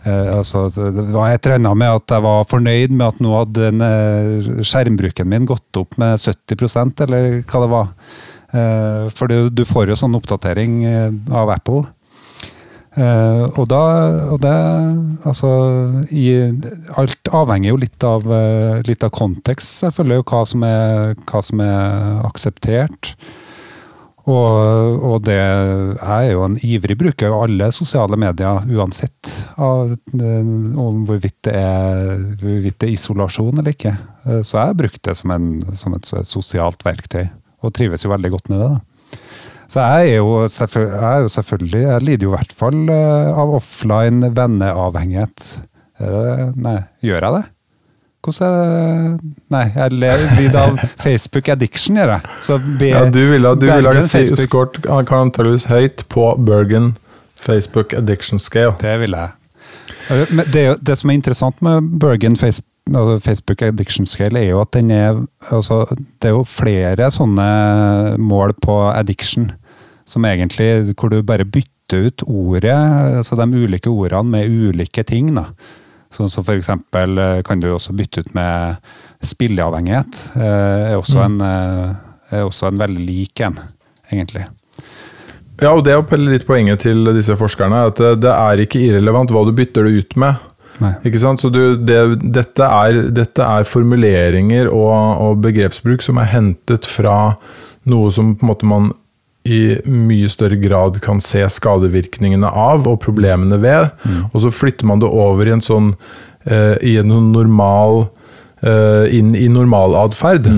Eh, 0.00 0.36
altså, 0.38 0.64
det 0.72 1.10
var 1.12 1.28
et 1.28 1.44
eller 1.44 1.58
annet 1.58 1.76
med 1.82 1.98
at 1.98 2.14
jeg 2.14 2.24
var 2.24 2.46
fornøyd 2.48 2.92
med 2.94 3.06
at 3.06 3.18
nå 3.20 3.34
hadde 3.36 3.70
eh, 3.84 4.50
skjermbruken 4.64 5.28
min 5.28 5.48
gått 5.48 5.80
opp 5.80 5.98
med 6.00 6.16
70% 6.16 7.04
eller 7.04 7.42
hva 7.44 7.62
det 7.64 7.70
var. 7.74 7.90
Eh, 8.50 9.10
for 9.16 9.30
du, 9.52 9.64
får 9.68 9.92
jo 9.92 9.98
sånn 10.00 10.16
oppdatering 10.16 10.78
eh, 10.88 11.10
av 11.36 11.52
Apple. 11.52 11.84
Eh, 13.00 13.44
og 13.56 13.68
da 13.70 13.82
og 14.34 14.40
det, 14.42 14.56
Altså 15.28 15.50
i, 16.12 16.24
Alt 17.00 17.30
avhenger 17.32 17.72
jo 17.72 17.80
litt 17.80 18.06
av, 18.06 18.26
eh, 18.34 18.80
litt 18.88 19.04
av 19.06 19.12
kontekst, 19.14 19.84
selvfølgelig, 19.84 20.22
og 20.22 20.32
hva 20.32 20.40
som 20.48 20.66
er, 20.66 21.14
hva 21.30 21.42
som 21.44 21.62
er 21.64 22.26
akseptert. 22.28 23.14
Og, 24.30 25.00
og 25.06 25.22
det 25.24 25.38
jeg 25.38 25.96
er 26.06 26.34
jo 26.34 26.42
en 26.44 26.58
ivrig 26.62 26.96
bruker 27.00 27.32
av 27.32 27.46
alle 27.46 27.70
sosiale 27.74 28.18
medier, 28.20 28.66
uansett 28.76 29.32
eh, 29.56 30.52
om 30.84 31.04
hvorvidt 31.08 31.38
det, 31.48 31.56
er, 31.56 32.20
hvorvidt 32.42 32.78
det 32.82 32.90
er 32.90 32.94
isolasjon 32.94 33.62
eller 33.62 33.72
ikke. 33.74 33.96
Så 34.44 34.58
jeg 34.58 34.72
har 34.72 34.78
brukt 34.78 35.02
det 35.08 35.16
som, 35.18 35.32
en, 35.34 35.50
som 35.72 35.96
et 35.96 36.12
sosialt 36.28 36.84
verktøy, 36.86 37.24
og 37.64 37.74
trives 37.76 38.04
jo 38.04 38.12
veldig 38.12 38.34
godt 38.36 38.52
med 38.52 38.60
det. 38.60 38.70
da. 38.76 38.89
Så 39.70 39.78
jeg 39.86 40.10
er 40.10 40.16
jo, 40.18 40.30
selvføl- 40.50 40.90
jeg 40.90 41.06
er 41.14 41.20
jo 41.22 41.28
selvfølgelig 41.30 41.80
Jeg 41.84 42.02
lider 42.02 42.24
jo 42.26 42.30
i 42.32 42.36
hvert 42.36 42.52
fall 42.58 42.78
eh, 42.90 43.28
av 43.38 43.52
offline 43.60 44.30
venneavhengighet. 44.34 45.44
Eh, 46.00 46.46
Nei, 46.56 46.78
gjør 47.06 47.26
jeg 47.26 47.34
det? 47.36 47.42
Hvordan 48.20 48.46
er 48.48 48.72
det 49.20 49.34
Nei, 49.54 49.62
jeg 49.76 49.92
lider 50.40 50.58
av 50.60 50.80
Facebook 51.04 51.48
addiction, 51.54 51.96
gjør 52.00 52.16
jeg. 52.16 52.32
Så 52.48 52.58
be, 52.80 52.88
Ja, 52.90 53.04
du 53.14 53.20
ville, 53.30 53.54
du 53.56 53.66
ville 53.68 53.94
ha 53.94 54.02
skåret 54.42 54.80
han 54.90 55.06
antakeligvis 55.22 55.68
høyt 55.70 56.02
på 56.12 56.26
Bergen 56.44 56.96
Facebook 57.40 57.94
Addiction 57.96 58.38
Scale. 58.42 58.74
Det 58.82 58.98
vil 59.00 59.14
jeg. 59.16 59.30
Eh, 60.10 60.26
Men 60.34 60.44
det, 60.52 60.66
jo- 60.66 60.76
det 60.82 60.98
som 61.00 61.10
er 61.14 61.20
interessant 61.20 61.62
med 61.64 61.86
Bergen 62.02 62.36
altså 62.40 63.20
Facebook 63.22 63.62
Addiction 63.62 64.06
Scale, 64.06 64.40
er 64.40 64.50
jo 64.50 64.60
at 64.64 64.72
den 64.74 64.90
er 64.90 65.22
altså, 65.52 65.84
Det 66.20 66.28
er 66.28 66.34
jo 66.34 66.42
flere 66.44 67.06
sånne 67.14 68.16
mål 68.18 68.52
på 68.60 68.76
addiction, 68.90 69.52
som 70.10 70.26
egentlig 70.26 70.94
hvor 70.98 71.12
du 71.12 71.20
bare 71.26 71.46
bytter 71.46 72.06
ut 72.06 72.24
ordet, 72.26 72.74
altså 73.18 73.38
de 73.38 73.46
ulike 73.64 73.90
ordene 73.90 74.30
med 74.36 74.50
ulike 74.50 75.04
ting. 75.06 75.32
da. 75.34 75.48
Sånn 76.14 76.30
som 76.30 76.46
eksempel 76.50 77.18
eh, 77.22 77.40
kan 77.46 77.62
du 77.62 77.68
også 77.70 77.94
bytte 77.98 78.24
ut 78.24 78.32
med 78.34 78.80
spilleavhengighet. 79.22 80.22
eh, 80.34 80.90
Er 80.90 80.96
også, 80.98 81.22
en, 81.24 81.40
eh, 81.40 81.92
er 82.34 82.46
også 82.46 82.70
en 82.70 82.80
veldig 82.80 83.04
lik 83.06 83.42
en, 83.46 83.58
egentlig. 84.10 84.46
Ja, 85.60 85.74
og 85.74 85.84
det 85.84 85.92
er 85.92 86.22
litt 86.22 86.46
poenget 86.48 86.80
til 86.86 87.04
disse 87.14 87.36
forskerne, 87.36 87.86
at 87.90 87.98
det 88.22 88.30
er 88.32 88.62
ikke 88.62 88.80
irrelevant 88.80 89.30
hva 89.30 89.44
du 89.46 89.52
bytter 89.52 89.86
det 89.86 90.06
ut 90.06 90.16
med. 90.16 90.46
Nei. 90.80 90.94
Ikke 91.04 91.20
sant? 91.20 91.42
Så 91.42 91.50
du, 91.52 91.76
det, 91.76 91.98
dette, 92.32 92.64
er, 92.64 93.02
dette 93.12 93.44
er 93.44 93.68
formuleringer 93.68 94.70
og, 94.72 94.94
og 95.20 95.42
begrepsbruk 95.44 96.02
som 96.02 96.18
er 96.22 96.30
hentet 96.32 96.88
fra 96.88 97.34
noe 97.90 98.12
som 98.14 98.32
på 98.38 98.46
en 98.46 98.50
måte 98.50 98.68
man 98.68 98.90
i 99.48 99.78
mye 99.88 100.28
større 100.28 100.56
grad 100.60 100.98
kan 101.00 101.20
se 101.24 101.42
skadevirkningene 101.48 102.48
av 102.48 102.88
og 102.88 102.98
problemene 103.00 103.56
ved, 103.62 103.88
og 104.32 104.42
så 104.44 104.52
flytter 104.52 104.88
man 104.88 105.00
det 105.00 105.08
over 105.08 105.48
i 105.48 105.54
en 105.54 105.64
sånn 105.64 105.94
eh, 106.44 106.76
i 106.84 106.96
en 107.00 107.14
normal 107.32 108.04
eh, 108.60 109.06
inn 109.16 109.32
i 109.36 109.48
normalatferd. 109.52 110.50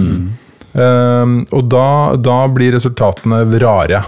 Eh, 0.72 1.36
og 1.52 1.70
da, 1.70 1.86
da 2.18 2.40
blir 2.50 2.74
resultatene 2.74 3.44
rare. 3.62 4.02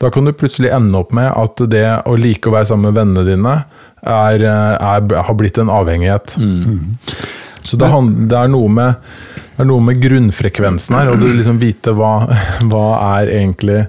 Da 0.00 0.10
kan 0.12 0.24
du 0.24 0.32
plutselig 0.36 0.70
ende 0.72 1.00
opp 1.00 1.12
med 1.16 1.30
at 1.32 1.60
det 1.72 1.86
å 2.06 2.16
like 2.20 2.48
å 2.48 2.54
være 2.54 2.70
sammen 2.70 2.90
med 2.90 3.00
vennene 3.00 3.26
dine 3.26 3.56
er, 4.00 4.46
eh, 4.46 4.74
er, 4.78 5.10
har 5.26 5.36
blitt 5.36 5.58
en 5.60 5.72
avhengighet. 5.72 6.36
Så 7.62 7.76
det, 7.76 7.90
det, 8.30 8.36
er 8.38 8.48
noe 8.52 8.70
med, 8.72 9.10
det 9.56 9.64
er 9.64 9.68
noe 9.68 9.84
med 9.84 10.00
grunnfrekvensen 10.00 10.96
her, 10.96 11.10
og 11.12 11.20
du 11.20 11.28
liksom 11.28 11.60
vite 11.60 11.92
hva, 11.96 12.14
hva 12.70 12.86
er 13.18 13.34
egentlig 13.40 13.82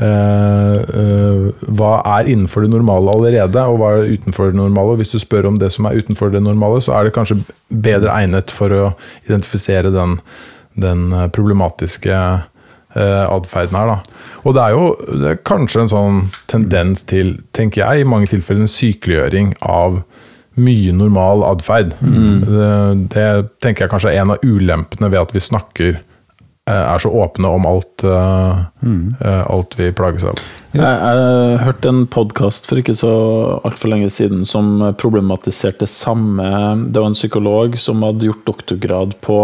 Hva 0.00 1.90
er 2.16 2.28
innenfor 2.30 2.64
det 2.64 2.70
normale 2.72 3.12
allerede, 3.12 3.64
og 3.68 3.80
hva 3.80 3.90
er 3.98 4.14
utenfor 4.16 4.50
det 4.50 4.58
normale. 4.60 4.96
Hvis 5.00 5.12
du 5.14 5.18
spør 5.20 5.50
om 5.50 5.58
det 5.60 5.72
som 5.74 5.88
er 5.88 5.98
utenfor 6.00 6.32
det 6.32 6.42
normale, 6.44 6.80
så 6.84 6.94
er 6.96 7.08
det 7.08 7.16
kanskje 7.16 7.42
bedre 7.68 8.14
egnet 8.14 8.54
for 8.54 8.72
å 8.72 8.86
identifisere 9.26 9.92
den, 9.94 10.18
den 10.80 11.12
eh, 11.12 11.28
problematiske 11.34 12.16
eh, 12.16 13.26
atferden 13.26 13.76
her. 13.76 13.92
Da. 13.92 13.98
Og 14.44 14.56
det 14.56 14.64
er 14.64 14.76
jo 14.76 14.84
det 15.10 15.34
er 15.34 15.44
kanskje 15.46 15.84
en 15.84 15.92
sånn 15.92 16.20
tendens 16.50 17.04
til, 17.08 17.36
tenker 17.56 17.84
jeg, 17.84 18.00
i 18.00 18.08
mange 18.08 18.30
tilfeller 18.32 18.64
en 18.64 18.72
sykeliggjøring 18.72 19.54
av 19.60 20.02
mye 20.60 20.92
normal 20.92 21.44
atferd. 21.46 21.94
Det, 22.00 22.70
det 23.14 23.26
tenker 23.62 23.86
jeg 23.86 23.92
kanskje 23.92 24.12
er 24.12 24.22
en 24.24 24.34
av 24.34 24.44
ulempene 24.44 25.08
ved 25.12 25.20
at 25.22 25.34
vi 25.36 25.42
snakker 25.44 25.92
eh, 25.94 26.06
er 26.68 27.00
så 27.02 27.10
åpne 27.10 27.48
om 27.48 27.66
alt, 27.66 28.02
mm. 28.04 29.14
eh, 29.20 29.42
alt 29.50 29.74
vi 29.78 29.88
plages 29.96 30.26
av. 30.28 30.40
Jeg, 30.70 30.84
jeg 30.86 31.58
hørte 31.64 31.90
en 31.90 32.04
podkast 32.06 32.68
for 32.70 32.78
ikke 32.78 32.94
så 32.94 33.10
altfor 33.66 33.90
lenge 33.90 34.10
siden 34.14 34.44
som 34.46 34.78
problematiserte 35.00 35.88
samme 35.90 36.46
Det 36.92 37.00
var 37.00 37.10
en 37.10 37.18
psykolog 37.18 37.74
som 37.80 38.04
hadde 38.06 38.28
gjort 38.28 38.44
doktorgrad 38.46 39.16
på 39.24 39.40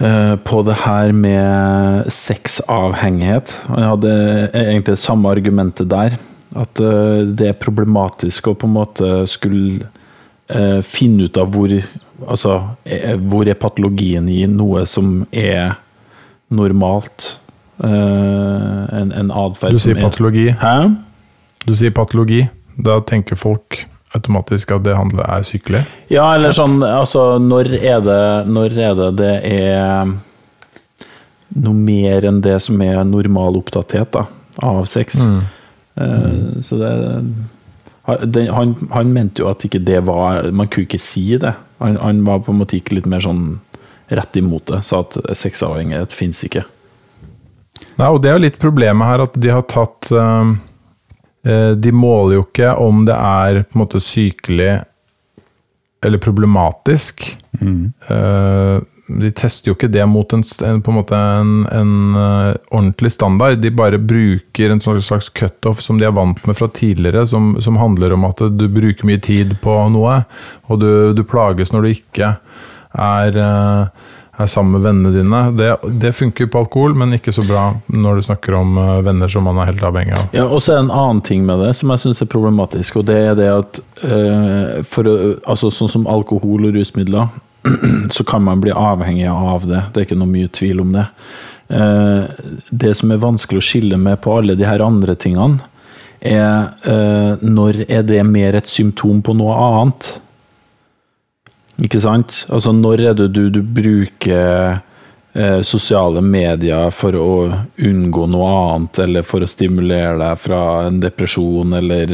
eh, 0.00 0.34
på 0.48 0.62
det 0.64 0.78
her 0.86 1.12
med 1.12 2.08
sexavhengighet. 2.08 3.58
Han 3.68 3.88
hadde 3.90 4.14
egentlig 4.54 4.94
det 4.94 5.04
samme 5.04 5.28
argumentet 5.28 5.90
der. 5.92 6.16
At 6.56 6.80
eh, 6.80 7.26
det 7.28 7.52
er 7.52 7.60
problematisk 7.60 8.48
å 8.50 8.56
på 8.58 8.70
en 8.70 8.78
måte 8.78 9.10
skulle 9.30 9.90
eh, 10.48 10.80
finne 10.86 11.28
ut 11.28 11.38
av 11.38 11.52
hvor 11.52 11.74
Altså, 12.28 12.56
eh, 12.84 13.16
hvor 13.16 13.48
er 13.48 13.54
patologien 13.54 14.28
i 14.28 14.44
noe 14.46 14.84
som 14.86 15.26
er 15.32 15.76
normalt? 16.50 17.36
Eh, 17.82 18.98
en 19.00 19.12
en 19.16 19.30
atferd 19.30 19.72
Du 19.72 19.78
sier 19.80 19.96
er 19.96 20.04
patologi. 20.04 20.48
Hæ? 20.60 20.74
Du 21.66 21.74
sier 21.74 21.90
patologi. 21.96 22.42
Da 22.76 23.00
tenker 23.00 23.36
folk 23.36 23.86
automatisk 24.14 24.72
at 24.74 24.82
det 24.84 24.96
handler 24.96 25.24
er 25.24 25.44
sykelig. 25.46 25.84
Ja, 26.10 26.34
eller 26.34 26.52
sånn 26.56 26.82
Altså, 26.82 27.38
når 27.38 27.70
er 27.78 28.00
det 28.02 28.22
Når 28.50 28.78
er 28.78 28.94
det 28.98 29.10
det 29.20 29.34
er 29.52 30.10
noe 31.60 31.74
mer 31.74 32.24
enn 32.28 32.40
det 32.40 32.60
som 32.62 32.80
er 32.82 33.02
normal 33.04 33.56
opptatthet 33.58 34.12
da, 34.14 34.26
av 34.62 34.84
sex? 34.86 35.18
Mm. 35.24 35.40
Eh, 35.96 36.60
Så 36.62 36.78
det 36.78 36.92
den- 38.24 38.52
han, 38.54 38.74
han 38.92 39.12
mente 39.12 39.42
jo 39.42 39.48
at 39.50 39.64
ikke 39.66 39.80
det 39.84 40.00
var 40.06 40.50
Man 40.52 40.68
kunne 40.68 40.86
ikke 40.88 40.98
si 41.00 41.36
det. 41.38 41.54
Han, 41.78 41.96
han 41.96 42.24
var 42.24 42.40
på 42.44 42.52
en 42.52 42.58
måte 42.60 42.76
ikke 42.78 42.94
litt 42.98 43.06
mer 43.06 43.20
sånn 43.24 43.60
rett 44.10 44.36
imot 44.36 44.66
det. 44.66 44.82
Sa 44.84 45.00
at 45.04 45.16
sexavhengighet 45.38 46.12
fins 46.12 46.42
ikke. 46.44 46.64
Nei, 47.96 48.08
og 48.08 48.20
det 48.22 48.30
er 48.30 48.38
jo 48.38 48.44
litt 48.46 48.58
problemet 48.60 49.06
her 49.06 49.22
at 49.24 49.34
de 49.40 49.48
har 49.52 49.62
tatt 49.70 50.10
eh, 50.12 50.50
eh, 51.46 51.72
De 51.78 51.92
måler 51.92 52.38
jo 52.40 52.44
ikke 52.48 52.74
om 52.82 53.04
det 53.08 53.14
er 53.16 53.62
på 53.64 53.76
en 53.78 53.82
måte 53.84 54.00
sykelig 54.02 54.72
eller 56.02 56.18
problematisk. 56.24 57.26
Eh, 57.60 58.76
de 59.18 59.30
tester 59.34 59.70
jo 59.70 59.76
ikke 59.76 59.90
det 59.92 60.04
mot 60.08 60.32
en, 60.32 60.44
på 60.44 60.92
en, 60.92 60.96
måte 60.96 61.16
en, 61.16 61.54
en 61.66 61.94
eh, 62.20 62.52
ordentlig 62.70 63.12
standard. 63.14 63.58
De 63.62 63.72
bare 63.74 63.98
bruker 63.98 64.70
en 64.72 64.82
sånn 64.82 65.02
slags 65.04 65.30
cutoff 65.34 65.82
som 65.84 65.98
de 66.00 66.06
er 66.08 66.14
vant 66.16 66.38
med 66.46 66.58
fra 66.58 66.70
tidligere, 66.74 67.26
som, 67.26 67.54
som 67.62 67.80
handler 67.80 68.14
om 68.16 68.28
at 68.28 68.44
du 68.54 68.66
bruker 68.70 69.08
mye 69.08 69.20
tid 69.22 69.56
på 69.64 69.76
noe, 69.94 70.22
og 70.70 70.80
du, 70.82 70.90
du 71.16 71.26
plages 71.26 71.74
når 71.74 71.86
du 71.86 71.92
ikke 71.94 72.34
er, 72.98 73.36
eh, 73.36 74.08
er 74.40 74.48
sammen 74.50 74.78
med 74.78 74.86
vennene 74.86 75.12
dine. 75.16 75.42
Det, 75.58 75.74
det 76.02 76.14
funker 76.16 76.48
på 76.50 76.64
alkohol, 76.64 76.96
men 76.98 77.16
ikke 77.16 77.34
så 77.34 77.44
bra 77.46 77.66
når 77.92 78.20
du 78.20 78.28
snakker 78.30 78.56
om 78.60 78.78
eh, 78.80 78.94
venner 79.06 79.30
som 79.32 79.46
man 79.46 79.60
er 79.60 79.72
helt 79.72 79.84
avhengig 79.86 80.16
av. 80.18 80.30
Ja, 80.36 80.46
og 80.46 80.62
så 80.62 80.74
er 80.74 80.80
det 80.80 80.86
en 80.88 80.96
annen 81.02 81.22
ting 81.26 81.44
med 81.48 81.62
det 81.64 81.74
som 81.78 81.92
jeg 81.94 82.04
syns 82.06 82.24
er 82.24 82.32
problematisk, 82.32 83.02
og 83.02 83.10
det 83.10 83.20
er 83.32 83.38
det 83.38 83.52
at 83.52 83.84
eh, 84.06 84.80
for, 84.86 85.10
altså, 85.44 85.72
Sånn 85.74 85.92
som 85.92 86.10
alkohol 86.10 86.68
og 86.68 86.76
rusmidler, 86.76 87.30
så 88.10 88.24
kan 88.24 88.42
man 88.42 88.60
bli 88.60 88.72
avhengig 88.72 89.28
av 89.28 89.66
det. 89.68 89.82
Det 89.92 90.00
er 90.00 90.08
ikke 90.08 90.20
noe 90.20 90.30
mye 90.30 90.50
tvil 90.52 90.80
om 90.84 90.94
det. 90.96 91.06
Eh, 91.70 92.22
det 92.70 92.94
som 92.98 93.12
er 93.12 93.22
vanskelig 93.22 93.60
å 93.60 93.68
skille 93.68 94.00
med 94.00 94.20
på 94.24 94.38
alle 94.40 94.56
de 94.58 94.66
her 94.66 94.82
andre 94.82 95.14
tingene, 95.18 95.62
er 96.20 96.72
eh, 96.84 97.40
når 97.40 97.84
er 97.88 98.04
det 98.04 98.20
mer 98.28 98.58
et 98.58 98.68
symptom 98.68 99.22
på 99.24 99.36
noe 99.38 99.56
annet? 99.56 100.12
Ikke 101.80 102.00
sant? 102.02 102.44
Altså, 102.52 102.74
når 102.76 103.06
er 103.06 103.16
det 103.16 103.30
du, 103.32 103.46
du 103.54 103.62
bruker 103.64 104.80
eh, 105.32 105.60
sosiale 105.64 106.20
medier 106.20 106.90
for 106.92 107.16
å 107.16 107.30
unngå 107.78 108.26
noe 108.28 108.50
annet, 108.74 109.00
eller 109.06 109.24
for 109.24 109.46
å 109.46 109.48
stimulere 109.48 110.18
deg 110.20 110.42
fra 110.42 110.62
en 110.88 111.00
depresjon, 111.00 111.78
eller, 111.78 112.12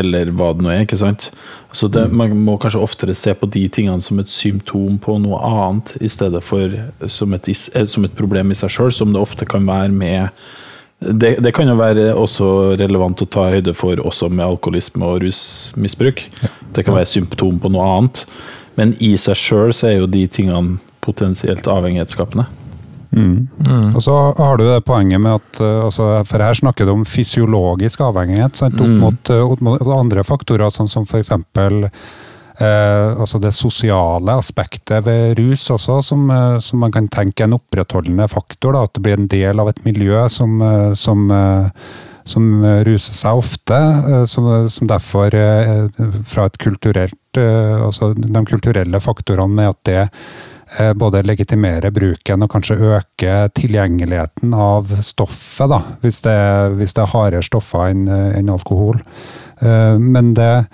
eller 0.00 0.32
hva 0.34 0.50
det 0.54 0.66
nå 0.66 0.72
er, 0.72 0.82
ikke 0.88 0.98
sant? 1.04 1.28
Så 1.74 1.88
det, 1.90 2.06
man 2.14 2.36
må 2.46 2.54
kanskje 2.62 2.82
oftere 2.82 3.16
se 3.18 3.34
på 3.34 3.48
de 3.50 3.64
tingene 3.72 4.02
som 4.04 4.20
et 4.22 4.30
symptom 4.30 4.98
på 5.02 5.16
noe 5.22 5.40
annet, 5.42 5.96
i 5.98 6.10
stedet 6.10 6.42
for 6.46 6.70
som 7.10 7.34
et, 7.34 7.48
eh, 7.50 7.86
som 7.90 8.06
et 8.06 8.14
problem 8.14 8.54
i 8.54 8.58
seg 8.58 8.70
sjøl, 8.70 8.92
som 8.94 9.14
det 9.14 9.22
ofte 9.22 9.48
kan 9.48 9.66
være 9.66 9.90
med 9.90 10.44
det, 11.04 11.34
det 11.42 11.52
kan 11.52 11.68
jo 11.68 11.74
være 11.76 12.12
også 12.16 12.46
relevant 12.80 13.20
å 13.20 13.28
ta 13.28 13.48
høyde 13.52 13.74
for 13.76 14.00
også 14.00 14.30
med 14.32 14.46
alkoholisme 14.46 15.04
og 15.04 15.24
rusmisbruk. 15.24 16.22
Det 16.72 16.84
kan 16.86 16.96
være 16.96 17.10
symptom 17.10 17.58
på 17.60 17.70
noe 17.74 17.88
annet. 17.96 18.22
Men 18.78 18.94
i 19.02 19.12
seg 19.20 19.36
sjøl 19.36 19.74
så 19.76 19.90
er 19.90 19.98
jo 19.98 20.10
de 20.10 20.24
tingene 20.30 20.78
potensielt 21.04 21.66
avhengighetsskapende. 21.68 22.46
Og 23.94 24.02
så 24.02 24.14
har 24.38 24.58
du 24.58 24.64
det 24.66 24.84
poenget 24.86 25.20
med 25.22 25.38
at 25.38 25.60
eh, 25.62 25.80
altså, 25.86 26.24
For 26.26 26.42
her 26.42 26.54
snakker 26.58 26.86
du 26.88 26.94
om 26.96 27.04
fysiologisk 27.06 28.00
avhengighet 28.00 28.56
sant, 28.58 28.74
opp, 28.80 28.86
Mm. 28.88 28.98
mot, 29.00 29.30
eh, 29.30 29.42
opp 29.52 29.60
mot 29.60 29.80
andre 29.94 30.24
faktorer, 30.26 30.70
sånn 30.70 30.90
som 30.90 31.04
f.eks. 31.06 31.30
Eh, 32.54 33.18
altså 33.18 33.40
det 33.42 33.50
sosiale 33.52 34.36
aspektet 34.38 35.02
ved 35.06 35.38
rus 35.40 35.66
også, 35.74 36.00
som, 36.06 36.30
eh, 36.30 36.58
som 36.62 36.78
man 36.78 36.92
kan 36.94 37.08
tenke 37.08 37.42
er 37.42 37.48
en 37.48 37.58
opprettholdende 37.58 38.28
faktor. 38.30 38.72
Da, 38.76 38.82
at 38.84 38.94
det 38.94 39.02
blir 39.02 39.18
en 39.18 39.26
del 39.28 39.60
av 39.60 39.68
et 39.68 39.84
miljø 39.84 40.28
som, 40.30 40.62
som, 40.94 41.26
som 42.24 42.64
ruser 42.86 43.12
seg 43.12 43.42
ofte. 43.42 43.80
Som, 44.30 44.68
som 44.70 44.86
derfor, 44.86 45.34
fra 46.24 46.46
et 46.46 46.58
kulturelt 46.58 47.18
Altså 47.34 48.12
de 48.14 48.44
kulturelle 48.46 49.00
faktorene 49.02 49.50
med 49.50 49.72
at 49.72 49.78
det 49.88 50.02
både 50.98 51.22
legitimere 51.22 51.90
bruken 51.94 52.42
og 52.42 52.50
kanskje 52.50 52.76
øke 52.96 53.36
tilgjengeligheten 53.54 54.54
av 54.58 54.90
stoffet, 55.06 55.70
da, 55.70 55.80
hvis 56.02 56.20
det, 56.24 56.36
hvis 56.80 56.96
det 56.96 57.04
er 57.04 57.12
hardere 57.12 57.46
stoffer 57.46 57.92
enn 57.92 58.08
en 58.10 58.52
alkohol. 58.54 58.98
Eh, 59.60 59.98
Men 59.98 60.34
det, 60.34 60.66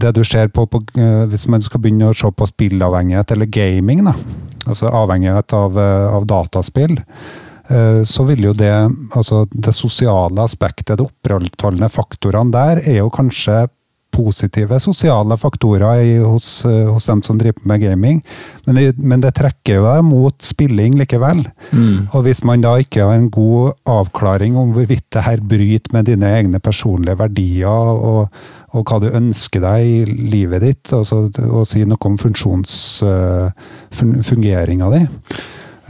det 0.00 0.12
du 0.16 0.22
ser 0.24 0.48
på, 0.52 0.66
på 0.66 0.82
eh, 0.98 1.24
hvis 1.30 1.48
man 1.48 1.64
skal 1.64 1.80
begynne 1.80 2.10
å 2.10 2.16
se 2.16 2.28
på 2.30 2.48
spillavhengighet 2.50 3.32
eller 3.32 3.46
gaming, 3.46 4.04
da, 4.04 4.14
altså 4.66 4.92
avhengighet 4.92 5.56
av, 5.56 5.78
eh, 5.80 6.06
av 6.18 6.26
dataspill, 6.28 6.98
eh, 7.70 8.02
så 8.04 8.26
vil 8.28 8.50
jo 8.50 8.52
det, 8.52 8.74
altså 9.16 9.46
det 9.52 9.74
sosiale 9.76 10.44
aspektet, 10.44 10.98
de 10.98 11.08
opprettholdende 11.08 11.88
faktorene 11.92 12.52
der, 12.52 12.82
er 12.84 13.00
jo 13.00 13.10
kanskje 13.14 13.66
positive 14.16 14.78
sosiale 14.80 15.36
faktorer 15.40 16.02
i, 16.02 16.18
hos, 16.22 16.64
eh, 16.64 16.88
hos 16.88 17.06
dem 17.08 17.22
som 17.24 17.38
driver 17.40 17.60
med 17.68 17.80
gaming, 17.84 18.22
men 18.66 18.74
det, 18.78 18.86
men 18.98 19.20
det 19.22 19.34
trekker 19.36 19.74
jo 19.78 19.84
deg 19.86 20.00
mot 20.06 20.36
spilling 20.44 20.92
likevel. 21.00 21.40
Og 22.14 22.20
hvis 22.26 22.40
man 22.46 22.64
da 22.64 22.72
ikke 22.80 23.04
har 23.04 23.14
en 23.16 23.30
god 23.32 23.72
avklaring 23.90 24.52
om 24.58 24.72
hvorvidt 24.76 25.08
det 25.14 25.26
her 25.26 25.38
bryter 25.40 25.92
med 25.94 26.02
dine 26.10 26.28
egne 26.38 26.58
personlige 26.62 27.20
verdier, 27.20 27.68
og, 27.68 28.20
og 28.72 28.80
hva 28.86 28.96
du 29.02 29.08
ønsker 29.10 29.60
deg 29.64 29.78
i 29.86 30.04
livet 30.32 30.60
ditt, 30.64 30.86
altså 30.96 31.16
å 31.30 31.64
si 31.68 31.80
noe 31.84 32.06
om 32.06 32.18
funksjonsfungeringa 32.20 34.86
di, 34.94 35.02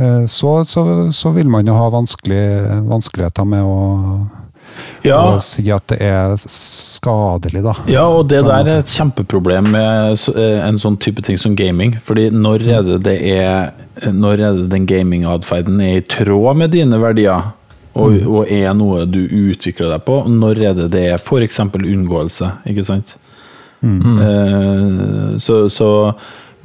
eh, 0.00 0.24
så, 0.30 0.50
så, 0.64 0.82
så 1.12 1.28
vil 1.36 1.48
man 1.52 1.66
jo 1.68 1.74
ha 1.78 1.86
vanskelig, 1.94 2.46
vanskeligheter 2.90 3.44
med 3.48 3.62
å, 3.64 3.66
Ja, 5.06 5.20
Og 5.34 5.42
si 5.44 5.64
at 5.70 5.86
det 5.92 5.98
er 6.02 6.34
skadelig, 6.50 7.62
da. 7.64 7.74
ja, 7.90 8.06
og 8.06 8.28
det 8.30 8.40
Sånn 8.42 8.50
der 8.52 8.70
er 8.72 8.80
et 8.82 8.94
kjempeproblem 8.94 9.70
med 9.72 10.16
eh, 10.34 10.60
en 10.66 10.80
sånn 10.82 10.98
type 11.02 11.22
ting 11.26 11.38
som 11.40 11.54
gaming. 11.58 11.96
Fordi 12.04 12.28
når 12.34 12.66
er 12.78 12.82
det 12.86 13.02
det 13.06 13.18
er 13.34 14.10
Når 14.12 14.40
er 14.40 14.56
det 14.58 14.70
den 14.72 14.86
gamingatferden 14.86 15.80
er 15.80 16.00
i 16.00 16.06
tråd 16.06 16.58
med 16.60 16.74
dine 16.74 16.98
verdier? 17.00 17.52
Og, 17.96 18.18
og 18.28 18.50
er 18.52 18.74
noe 18.76 19.06
du 19.08 19.22
utvikler 19.24 19.88
deg 19.94 20.02
på? 20.04 20.18
Når 20.28 20.58
er 20.68 20.74
det 20.76 20.90
det 20.92 21.04
er 21.14 21.16
f.eks. 21.16 21.62
unngåelse? 21.72 22.50
Ikke 22.68 22.84
sant? 22.84 23.14
Eh, 23.80 25.38
så, 25.38 25.68
så 25.72 25.88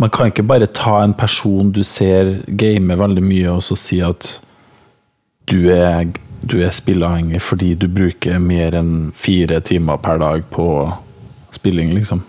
man 0.01 0.09
kan 0.09 0.31
ikke 0.31 0.43
bare 0.47 0.67
ta 0.67 1.01
en 1.03 1.13
person 1.13 1.71
du 1.71 1.83
ser 1.85 2.41
game 2.47 2.95
veldig 2.97 3.23
mye, 3.23 3.51
og 3.53 3.63
så 3.63 3.77
si 3.77 4.01
at 4.03 4.39
du 5.51 5.69
er, 5.73 6.07
du 6.41 6.57
er 6.63 6.73
spilleavhengig 6.73 7.41
fordi 7.43 7.73
du 7.77 7.87
bruker 7.91 8.41
mer 8.41 8.75
enn 8.77 9.11
fire 9.17 9.61
timer 9.65 10.01
per 10.01 10.21
dag 10.21 10.45
på 10.53 10.67
spilling, 11.55 11.93
liksom. 11.95 12.23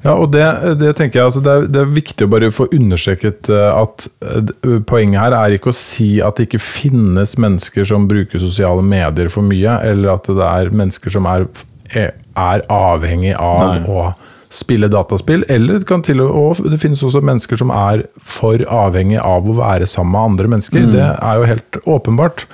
Ja, 0.00 0.14
og 0.14 0.30
det, 0.32 0.44
det 0.80 0.94
tenker 0.96 1.20
jeg 1.20 1.26
altså 1.26 1.40
det, 1.44 1.52
er, 1.52 1.66
det 1.68 1.80
er 1.82 1.92
viktig 1.92 2.24
å 2.24 2.30
bare 2.32 2.48
få 2.54 2.64
understreket 2.72 3.50
eh, 3.52 3.66
at 3.76 4.06
eh, 4.24 4.78
poenget 4.88 5.20
her 5.20 5.36
er 5.36 5.56
ikke 5.56 5.72
å 5.72 5.76
si 5.76 6.14
at 6.24 6.38
det 6.38 6.46
ikke 6.48 6.62
finnes 6.64 7.36
mennesker 7.40 7.84
som 7.90 8.06
bruker 8.08 8.40
sosiale 8.40 8.84
medier 8.86 9.28
for 9.32 9.44
mye, 9.44 9.76
eller 9.90 10.14
at 10.14 10.30
det 10.30 10.46
er 10.46 10.72
mennesker 10.72 11.12
som 11.12 11.28
er, 11.28 11.44
er 11.92 12.64
avhengig 12.72 13.34
av 13.36 13.66
Nei. 13.66 13.84
å 13.84 14.08
spille 14.50 14.88
dataspill, 14.90 15.44
eller 15.48 15.78
det, 15.78 15.86
kan 15.86 16.02
til 16.02 16.20
og, 16.24 16.58
det 16.66 16.80
finnes 16.82 17.02
også 17.06 17.22
mennesker 17.22 17.60
som 17.60 17.70
er 17.70 18.02
for 18.18 18.58
avhengig 18.66 19.20
av 19.22 19.46
å 19.46 19.54
være 19.60 19.86
sammen 19.86 20.16
med 20.16 20.32
andre 20.32 20.50
mennesker. 20.56 20.88
Det 20.90 21.06
er 21.06 21.38
jo 21.38 21.48
helt 21.52 21.80
åpenbart. 21.86 22.46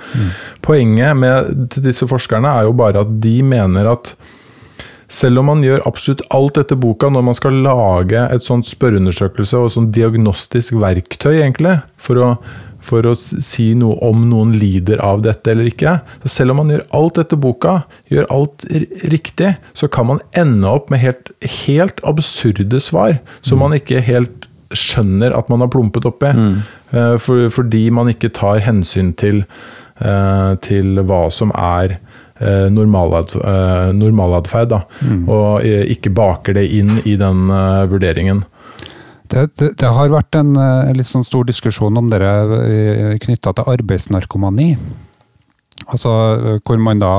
Poenget 0.65 1.17
med 1.17 1.77
disse 1.81 2.05
forskerne 2.09 2.53
er 2.59 2.67
jo 2.69 2.75
bare 2.77 3.01
at 3.01 3.17
de 3.23 3.39
mener 3.41 3.89
at 3.89 4.13
selv 5.07 5.39
om 5.39 5.47
man 5.49 5.63
gjør 5.63 5.85
absolutt 5.87 6.21
alt 6.35 6.59
etter 6.59 6.79
boka 6.79 7.09
når 7.09 7.25
man 7.29 7.37
skal 7.37 7.61
lage 7.63 8.21
et 8.27 8.43
sånt 8.43 8.67
spørreundersøkelse 8.67 9.59
og 9.63 9.71
sånn 9.73 9.91
diagnostisk 9.95 10.75
verktøy, 10.81 11.39
egentlig, 11.39 11.77
for 12.01 12.19
å, 12.19 12.31
for 12.87 13.03
å 13.09 13.13
si 13.19 13.69
noe 13.75 13.97
om 14.07 14.21
noen 14.29 14.53
lider 14.55 15.01
av 15.03 15.21
dette 15.25 15.51
eller 15.51 15.67
ikke. 15.67 15.97
Så 16.23 16.31
Selv 16.37 16.53
om 16.55 16.61
man 16.63 16.71
gjør 16.73 16.85
alt 16.95 17.19
etter 17.23 17.39
boka, 17.43 17.73
gjør 18.11 18.29
alt 18.31 18.63
riktig, 19.11 19.53
så 19.75 19.89
kan 19.91 20.07
man 20.07 20.21
ende 20.39 20.67
opp 20.71 20.89
med 20.93 21.03
helt, 21.03 21.31
helt 21.67 21.99
absurde 22.07 22.79
svar 22.83 23.19
som 23.43 23.59
man 23.59 23.75
ikke 23.75 23.99
helt 24.07 24.47
skjønner 24.75 25.31
at 25.35 25.47
man 25.51 25.61
har 25.63 25.69
plumpet 25.71 26.07
oppi. 26.09 26.31
Eh, 26.91 27.17
For, 27.23 27.49
fordi 27.51 27.85
man 27.91 28.07
ikke 28.11 28.31
tar 28.35 28.59
hensyn 28.63 29.13
til, 29.19 29.43
eh, 30.03 30.55
til 30.63 30.99
hva 31.07 31.25
som 31.31 31.51
er 31.55 31.97
eh, 32.39 32.67
normalatf- 32.71 33.39
normalatferd, 33.95 34.69
da, 34.69 34.81
og 35.27 35.63
eh, 35.65 35.85
ikke 35.95 36.11
baker 36.15 36.53
det 36.59 36.67
inn 36.71 36.97
i 37.05 37.15
den 37.19 37.47
vurderingen. 37.91 38.43
Det, 39.27 39.49
det, 39.59 39.73
det 39.81 39.89
har 39.91 40.13
vært 40.13 40.35
en 40.39 40.55
en 40.57 40.95
litt 40.97 41.09
sånn 41.09 41.25
stor 41.27 41.47
diskusjon 41.47 41.99
om 41.99 42.09
dere 42.11 43.17
knytta 43.23 43.53
til 43.57 43.73
arbeidsnarkomani. 43.75 44.71
Altså 45.85 46.13
eh, 46.35 46.61
hvor 46.65 46.79
man 46.81 47.03
da 47.03 47.15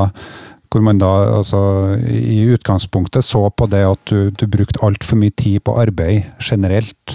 hvor 0.68 0.82
man 0.84 0.98
da 1.00 1.08
altså, 1.38 1.58
i 2.04 2.42
utgangspunktet 2.52 3.24
så 3.24 3.46
på 3.48 3.64
det 3.72 3.86
at 3.88 4.10
du, 4.10 4.28
du 4.36 4.44
brukte 4.52 4.82
altfor 4.84 5.16
mye 5.16 5.32
tid 5.32 5.62
på 5.64 5.72
arbeid 5.80 6.26
generelt. 6.44 7.14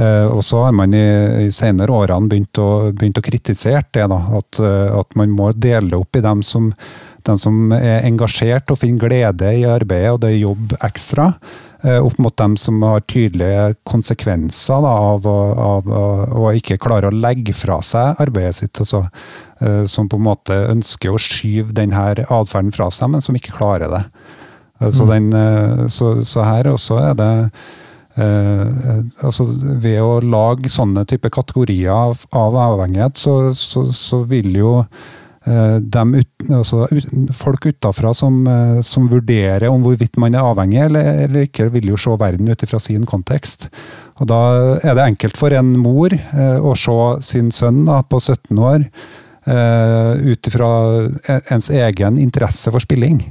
Eh, 0.00 0.24
og 0.24 0.40
så 0.48 0.62
har 0.64 0.72
man 0.72 0.94
i, 0.96 1.04
i 1.44 1.50
senere 1.52 1.92
årene 1.92 2.30
begynt 2.30 2.60
å, 2.62 2.88
begynt 2.88 3.20
å 3.20 3.24
kritisere 3.26 3.84
det. 3.92 4.06
da, 4.08 4.20
At, 4.38 4.62
eh, 4.64 4.96
at 4.96 5.12
man 5.20 5.36
må 5.36 5.50
dele 5.52 6.00
opp 6.00 6.16
i 6.16 6.24
dem 6.24 6.40
som, 6.40 6.70
dem 7.28 7.40
som 7.42 7.74
er 7.76 8.06
engasjert 8.08 8.72
og 8.72 8.80
finner 8.80 9.10
glede 9.10 9.52
i 9.58 9.66
arbeidet, 9.68 10.14
og 10.14 10.22
det 10.24 10.32
er 10.32 10.40
jobb 10.46 10.72
ekstra. 10.80 11.34
Eh, 11.84 11.98
Opp 12.04 12.18
mot 12.18 12.36
dem 12.36 12.56
som 12.60 12.82
har 12.82 13.00
tydelige 13.08 13.74
konsekvenser 13.88 14.82
da, 14.84 14.92
av, 15.14 15.26
å- 15.26 15.56
av, 15.56 15.86
å- 15.86 16.52
ikke 16.56 16.78
klare 16.78 17.08
å 17.10 17.14
legge 17.14 17.54
fra 17.56 17.80
seg 17.82 18.16
arbeidet 18.20 18.54
sitt. 18.60 18.80
Altså, 18.80 19.04
eh, 19.60 19.84
som 19.86 20.08
på 20.08 20.16
en 20.20 20.26
måte 20.28 20.56
ønsker 20.74 21.10
å 21.14 21.18
skyve 21.20 21.72
denne 21.76 22.24
atferden 22.28 22.72
fra 22.74 22.90
seg, 22.90 23.10
men 23.10 23.20
som 23.24 23.34
ikke 23.36 23.56
klarer 23.58 23.88
det. 23.90 24.04
Eh, 24.80 24.90
Så, 24.90 25.06
den, 25.06 25.32
eh, 25.32 25.86
så, 25.88 26.22
så 26.24 26.44
her 26.44 26.64
også 26.72 26.98
er 27.10 27.14
det 27.14 27.32
eh, 28.16 29.02
altså 29.24 29.44
Ved 29.80 30.00
å 30.02 30.20
lage 30.24 30.68
sånne 30.72 31.04
type 31.08 31.30
kategorier 31.32 31.92
av, 31.92 32.24
av 32.32 32.56
avhengighet, 32.56 33.16
så, 33.20 33.52
så, 33.54 33.86
så 33.94 34.22
vil 34.28 34.52
jo 34.56 34.72
ut, 35.48 36.50
altså, 36.50 36.86
folk 37.32 37.66
utafra 37.66 38.12
som, 38.14 38.46
eh, 38.46 38.80
som 38.82 39.08
vurderer 39.08 39.68
om 39.70 39.82
hvorvidt 39.82 40.18
man 40.20 40.34
er 40.34 40.44
avhengig 40.44 40.82
eller, 40.84 41.24
eller 41.24 41.48
ikke, 41.48 41.70
vil 41.72 41.88
jo 41.88 41.96
se 41.96 42.10
verden 42.20 42.48
ut 42.48 42.66
fra 42.68 42.78
sin 42.78 43.06
kontekst. 43.06 43.70
Og 44.20 44.26
Da 44.28 44.78
er 44.84 44.94
det 44.94 45.06
enkelt 45.06 45.36
for 45.36 45.50
en 45.50 45.78
mor 45.78 46.12
eh, 46.12 46.58
å 46.60 46.76
se 46.76 47.22
sin 47.22 47.50
sønn 47.50 47.84
da, 47.86 48.02
på 48.02 48.20
17 48.20 48.58
år 48.58 48.84
eh, 49.46 50.12
ut 50.32 50.46
ifra 50.46 50.70
ens 51.50 51.70
egen 51.70 52.18
interesse 52.18 52.70
for 52.70 52.80
spilling. 52.80 53.24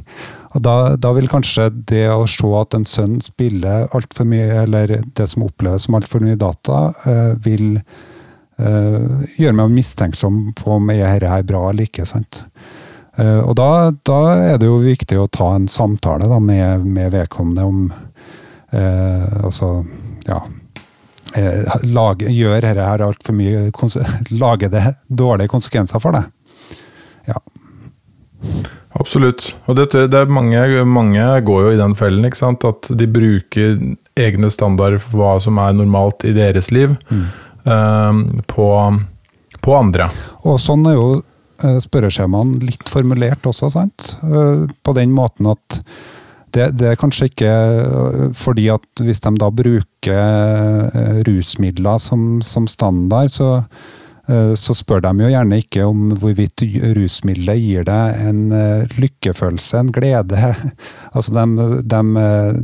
Og 0.56 0.64
da, 0.66 0.76
da 0.98 1.12
vil 1.14 1.30
kanskje 1.30 1.70
det 1.92 2.08
å 2.10 2.26
se 2.30 2.50
at 2.58 2.74
en 2.74 2.88
sønn 2.88 3.20
spiller 3.22 3.90
altfor 3.94 4.26
mye, 4.30 4.64
eller 4.64 4.96
det 5.18 5.28
som 5.30 5.46
oppleves 5.46 5.86
som 5.86 5.98
altfor 6.00 6.24
mye 6.26 6.40
data, 6.40 6.88
eh, 7.06 7.36
vil 7.46 7.84
eh, 8.60 9.26
gjøre 9.40 9.56
meg 9.62 9.74
mistenksom 9.74 10.40
på 10.60 10.78
om 10.78 10.92
er 10.94 11.16
dette 11.16 11.32
her 11.34 11.48
bra 11.48 11.66
eller 11.70 11.90
ikke. 11.90 12.08
sant? 12.10 12.44
Eh, 13.20 13.40
og 13.40 13.56
da, 13.60 13.92
da 14.08 14.20
er 14.54 14.62
det 14.62 14.70
jo 14.70 14.80
viktig 14.84 15.20
å 15.20 15.30
ta 15.32 15.54
en 15.56 15.68
samtale 15.72 16.30
da, 16.30 16.40
med, 16.40 16.86
med 16.88 17.12
vedkommende 17.16 17.68
om 17.68 17.86
eh, 18.72 19.44
altså, 19.44 19.84
ja, 20.28 20.42
eh, 21.36 21.80
lage, 21.90 22.32
gjør 22.32 22.60
dette 22.64 22.90
her 22.92 23.06
altfor 23.10 23.38
mye 23.38 23.70
Lager 24.44 24.74
det 24.74 24.86
dårlige 25.08 25.52
konsekvenser 25.52 26.04
for 26.04 26.16
deg? 26.16 26.30
Ja. 27.30 27.40
Absolutt. 29.00 29.52
Og 29.70 29.78
det, 29.78 29.92
det 29.94 30.18
er 30.18 30.32
mange, 30.34 30.62
mange 30.88 31.26
går 31.46 31.66
jo 31.68 31.74
i 31.76 31.80
den 31.80 31.96
fellen, 31.98 32.26
ikke 32.26 32.40
sant? 32.40 32.66
at 32.66 32.90
de 32.90 33.08
bruker 33.10 33.78
egne 34.20 34.50
standarder 34.52 35.00
for 35.04 35.20
hva 35.22 35.36
som 35.44 35.60
er 35.62 35.76
normalt 35.78 36.26
i 36.28 36.34
deres 36.36 36.72
liv, 36.74 36.96
eh, 37.12 37.28
på, 37.64 38.68
på 39.62 39.76
andre. 39.78 40.08
Og 40.48 40.60
sånn 40.62 40.88
er 40.90 40.98
jo 40.98 41.10
eh, 41.20 41.78
spørreskjemaene 41.84 42.64
litt 42.70 42.90
formulert 42.92 43.46
også, 43.50 43.72
sant? 43.74 44.14
Eh, 44.24 44.66
På 44.84 44.96
den 44.98 45.14
måten 45.16 45.52
at 45.52 45.82
det, 46.56 46.72
det 46.82 46.88
er 46.92 47.00
kanskje 47.00 47.30
ikke 47.30 47.54
eh, 47.54 48.28
fordi 48.38 48.70
at 48.74 49.04
hvis 49.06 49.22
de 49.26 49.36
da 49.38 49.52
bruker 49.54 51.24
rusmidler 51.28 52.02
som, 52.02 52.40
som 52.46 52.68
standard, 52.72 53.34
så, 53.34 53.50
så 54.56 54.74
spør 54.78 55.02
de 55.04 55.12
jo 55.26 55.32
gjerne 55.34 55.58
ikke 55.60 55.84
om 55.90 56.14
hvorvidt 56.22 56.64
rusmiddelet 56.96 57.60
gir 57.60 57.86
deg 57.88 58.22
en 58.30 58.42
lykkefølelse, 58.96 59.82
en 59.82 59.92
glede. 59.94 60.40
Altså 61.10 61.34
de, 61.34 61.68
de, 61.90 62.02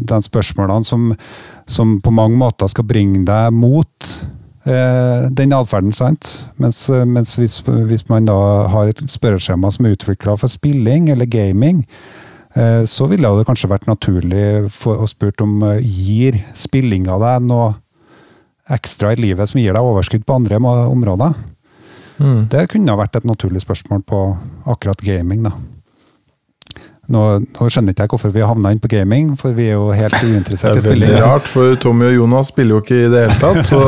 de 0.06 0.18
spørsmålene 0.22 0.86
som, 0.88 1.08
som 1.68 1.98
på 2.00 2.14
mange 2.14 2.38
måter 2.38 2.70
skal 2.70 2.86
bringe 2.88 3.24
deg 3.28 3.56
mot 3.58 4.12
den 4.66 5.54
atferden, 5.54 5.94
sant? 5.94 6.30
Mens, 6.58 6.88
mens 6.90 7.36
hvis, 7.38 7.60
hvis 7.62 8.08
man 8.10 8.26
da 8.26 8.36
har 8.72 8.90
et 8.90 9.04
spørreskjema 9.12 9.70
som 9.72 9.86
er 9.86 9.94
utvikla 9.94 10.34
for 10.42 10.50
spilling 10.50 11.12
eller 11.14 11.30
gaming, 11.30 11.84
eh, 12.58 12.82
så 12.90 13.06
ville 13.12 13.30
det 13.38 13.46
kanskje 13.46 13.70
vært 13.70 13.86
naturlig 13.90 14.72
for, 14.74 15.04
å 15.04 15.10
spurt 15.12 15.44
om 15.46 15.60
eh, 15.70 15.84
gir 15.86 16.40
spillinga 16.58 17.20
deg 17.22 17.46
noe 17.46 17.76
ekstra 18.74 19.14
i 19.14 19.22
livet 19.22 19.52
som 19.52 19.62
gir 19.62 19.76
deg 19.78 19.86
overskudd 19.86 20.26
på 20.26 20.40
andre 20.40 20.58
områder. 20.58 20.90
områder? 20.90 21.36
Det 22.50 22.68
kunne 22.72 22.94
ha 22.94 23.00
vært 23.00 23.20
et 23.20 23.28
naturlig 23.28 23.62
spørsmål 23.62 24.02
på 24.08 24.26
akkurat 24.72 25.02
gaming, 25.06 25.44
da. 25.46 25.54
Nå, 27.12 27.22
nå 27.44 27.68
skjønner 27.70 27.94
ikke 27.94 28.06
jeg 28.06 28.12
hvorfor 28.16 28.34
vi 28.34 28.42
havna 28.42 28.72
inn 28.74 28.82
på 28.82 28.90
gaming, 28.90 29.34
for 29.38 29.54
vi 29.58 29.68
er 29.70 29.78
jo 29.78 29.92
helt 29.94 30.16
uinteressert 30.18 30.74
er 30.74 30.80
i 30.80 30.84
spilling. 30.86 31.06
Det 31.06 31.14
veldig 31.14 31.28
rart, 31.28 31.50
for 31.52 31.78
Tommy 31.82 32.08
og 32.10 32.16
Jonas 32.18 32.50
spiller 32.50 32.78
jo 32.78 32.82
ikke 32.82 32.98
i 32.98 33.12
det 33.14 33.24
hele 33.28 33.38
tatt, 33.44 33.62
så, 33.70 33.82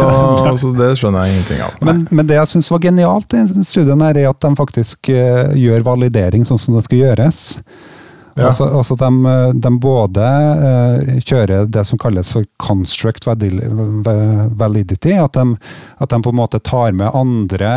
altså, 0.52 0.72
det 0.78 0.92
skjønner 1.02 1.26
jeg 1.26 1.38
ingenting 1.38 1.64
av. 1.66 1.78
Men, 1.90 2.04
men 2.12 2.30
det 2.30 2.38
jeg 2.38 2.52
syns 2.54 2.70
var 2.74 2.84
genialt 2.86 3.38
i 3.38 3.44
studien, 3.66 4.06
her, 4.06 4.22
er 4.22 4.30
at 4.30 4.42
de 4.46 4.54
faktisk 4.60 5.10
uh, 5.10 5.54
gjør 5.58 5.86
validering 5.88 6.46
sånn 6.46 6.62
som 6.62 6.78
det 6.78 6.86
skal 6.86 7.06
gjøres. 7.08 7.42
Ja. 8.38 8.52
Altså, 8.52 8.68
altså 8.70 8.96
de, 9.02 9.10
de 9.58 9.72
både 9.82 10.26
uh, 10.62 11.14
kjører 11.26 11.66
det 11.74 11.84
som 11.90 11.98
kalles 12.02 12.30
for 12.36 12.46
construct 12.62 13.26
validity, 13.26 15.16
at 15.18 15.34
de, 15.34 15.46
at 15.98 16.14
de 16.14 16.22
på 16.22 16.34
en 16.34 16.40
måte 16.42 16.62
tar 16.62 16.94
med 16.94 17.10
andre 17.18 17.72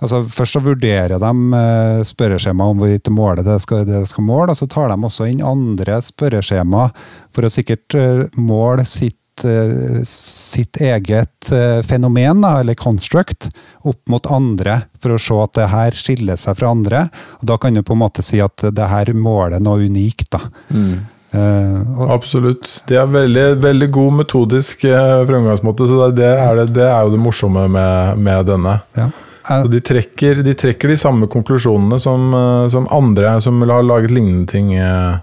altså 0.00 0.22
Først 0.32 0.56
så 0.56 0.62
vurderer 0.64 1.20
de 1.20 1.30
eh, 1.60 2.02
spørreskjema 2.08 2.70
om 2.72 2.80
hvorvidt 2.80 3.04
det 3.06 3.14
måler 3.14 3.44
det 3.46 3.58
skal, 3.64 3.84
det 3.88 4.06
skal 4.08 4.24
måle, 4.26 4.54
og 4.54 4.58
så 4.58 4.68
tar 4.70 4.88
de 4.88 4.96
også 4.96 5.28
inn 5.28 5.42
andre 5.44 6.00
spørreskjema 6.04 6.88
for 7.34 7.46
å 7.46 7.52
sikkert 7.52 7.96
eh, 7.98 8.24
måle 8.40 8.86
sitt 8.88 9.19
eh, 9.48 10.00
sitt 10.08 10.80
eget 10.80 11.52
eh, 11.52 11.80
fenomen, 11.86 12.42
da, 12.44 12.56
eller 12.60 12.74
construct, 12.78 13.50
opp 13.82 14.00
mot 14.10 14.26
andre, 14.30 14.82
for 15.02 15.16
å 15.16 15.20
se 15.20 15.38
at 15.42 15.54
det 15.58 15.70
her 15.72 15.96
skiller 15.96 16.40
seg 16.40 16.58
fra 16.58 16.74
andre. 16.74 17.06
Og 17.40 17.48
Da 17.50 17.56
kan 17.60 17.74
du 17.74 17.82
på 17.82 17.96
en 17.96 18.02
måte 18.04 18.24
si 18.24 18.42
at 18.42 18.66
det 18.70 18.90
her 18.90 19.12
måler 19.16 19.62
noe 19.62 19.86
unikt. 19.86 20.30
da. 20.32 20.44
Mm. 20.70 21.00
Uh, 21.30 22.10
Absolutt. 22.10 22.66
Det 22.90 22.96
er 22.98 23.06
veldig, 23.06 23.44
veldig 23.62 23.86
god 23.94 24.16
metodisk 24.24 24.82
uh, 24.90 25.22
fremgangsmåte, 25.28 25.86
så 25.86 26.08
det, 26.08 26.24
det, 26.24 26.30
er 26.42 26.56
det, 26.58 26.64
det 26.74 26.86
er 26.88 27.04
jo 27.06 27.12
det 27.14 27.20
morsomme 27.22 27.68
med, 27.70 28.22
med 28.22 28.48
denne. 28.50 28.78
ja. 28.98 29.10
Så 29.40 29.64
Eh, 29.64 29.70
de 29.70 29.80
trekker, 29.80 30.42
de 30.44 30.54
trekker 30.54 30.92
de 30.92 30.96
samme 31.00 31.28
konklusjonene 31.30 31.98
som, 32.02 32.30
som 32.70 32.88
andre 32.92 33.38
som 33.42 33.60
har 33.64 33.82
laget 33.86 34.12
lignende 34.14 34.46
ting, 34.50 34.74
eh, 34.74 35.16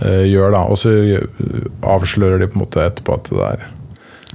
gjør, 0.00 0.52
da. 0.54 0.62
Og 0.70 0.78
så 0.80 0.92
avslører 1.82 2.40
de 2.40 2.48
på 2.50 2.58
en 2.58 2.64
måte 2.64 2.84
etterpå 2.86 3.14
at 3.18 3.30
det 3.30 3.38
der 3.38 3.66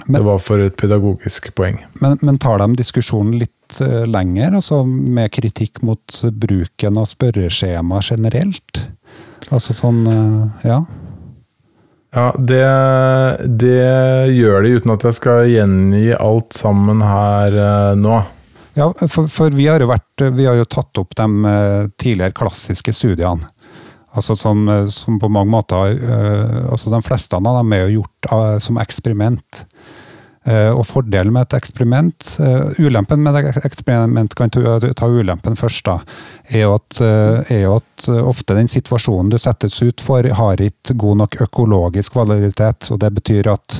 Men- 0.07 0.19
Det 0.19 0.25
var 0.25 0.39
for 0.39 0.59
et 0.59 0.75
pedagogisk 0.75 1.55
poeng. 1.55 1.79
men, 2.01 2.17
men 2.21 2.37
tar 2.37 2.57
de 2.59 2.75
diskusjonen 2.75 3.39
litt 3.39 3.79
uh, 3.81 4.03
lenger, 4.05 4.51
altså 4.53 4.83
med 4.85 5.31
kritikk 5.31 5.81
mot 5.81 6.21
bruken 6.31 6.97
av 6.99 7.05
spørreskjema 7.07 8.01
generelt? 8.03 8.81
Altså 9.49 9.73
sånn 9.73 10.05
uh, 10.07 10.67
Ja. 10.67 10.83
Ja, 12.15 12.31
det, 12.39 12.61
det 13.59 14.35
gjør 14.35 14.63
de 14.63 14.75
uten 14.77 14.91
at 14.93 15.03
jeg 15.03 15.17
skal 15.17 15.49
gjengi 15.51 16.13
alt 16.15 16.53
sammen 16.55 17.01
her 17.03 17.57
uh, 17.59 17.95
nå. 17.99 18.21
Ja, 18.75 18.89
for, 19.07 19.27
for 19.31 19.49
vi 19.55 19.67
har 19.67 19.79
vært 19.87 20.23
Vi 20.35 20.45
har 20.47 20.55
jo 20.59 20.65
tatt 20.67 20.97
opp 20.99 21.13
de 21.15 21.25
eh, 21.47 21.85
tidligere 21.95 22.35
klassiske 22.35 22.91
studiene. 22.91 23.47
Altså 24.15 24.35
som, 24.39 24.65
eh, 24.69 24.87
som 24.87 25.19
på 25.19 25.29
mange 25.31 25.51
måter 25.51 25.99
uh, 25.99 26.71
altså 26.71 26.93
De 26.93 27.01
fleste 27.03 27.35
av 27.37 27.45
dem 27.45 27.75
er 27.75 27.85
jo 27.85 28.01
gjort 28.01 28.31
uh, 28.31 28.57
som 28.63 28.79
eksperiment. 28.81 29.65
Uh, 30.45 30.69
og 30.77 30.83
fordelen 30.85 31.33
med 31.33 31.47
et 31.47 31.55
eksperiment 31.57 32.35
Ulempen 32.77 33.23
med 33.25 33.33
et 33.39 33.63
eksperiment, 33.65 34.35
kan 34.37 34.51
ta, 34.53 34.75
ta 34.93 35.07
ulempen 35.09 35.57
først, 35.57 35.87
da, 35.87 35.95
er 36.51 36.67
jo, 36.67 36.75
at, 36.77 36.99
er 37.49 37.63
jo 37.63 37.71
at 37.79 38.05
ofte 38.21 38.53
den 38.53 38.69
situasjonen 38.69 39.31
du 39.33 39.39
settes 39.41 39.79
ut 39.81 40.03
for, 40.05 40.27
har 40.37 40.61
ikke 40.61 40.93
god 41.01 41.17
nok 41.23 41.39
økologisk 41.47 42.19
validitet. 42.19 42.91
og 42.93 43.01
Det 43.01 43.09
betyr 43.17 43.49
at, 43.55 43.79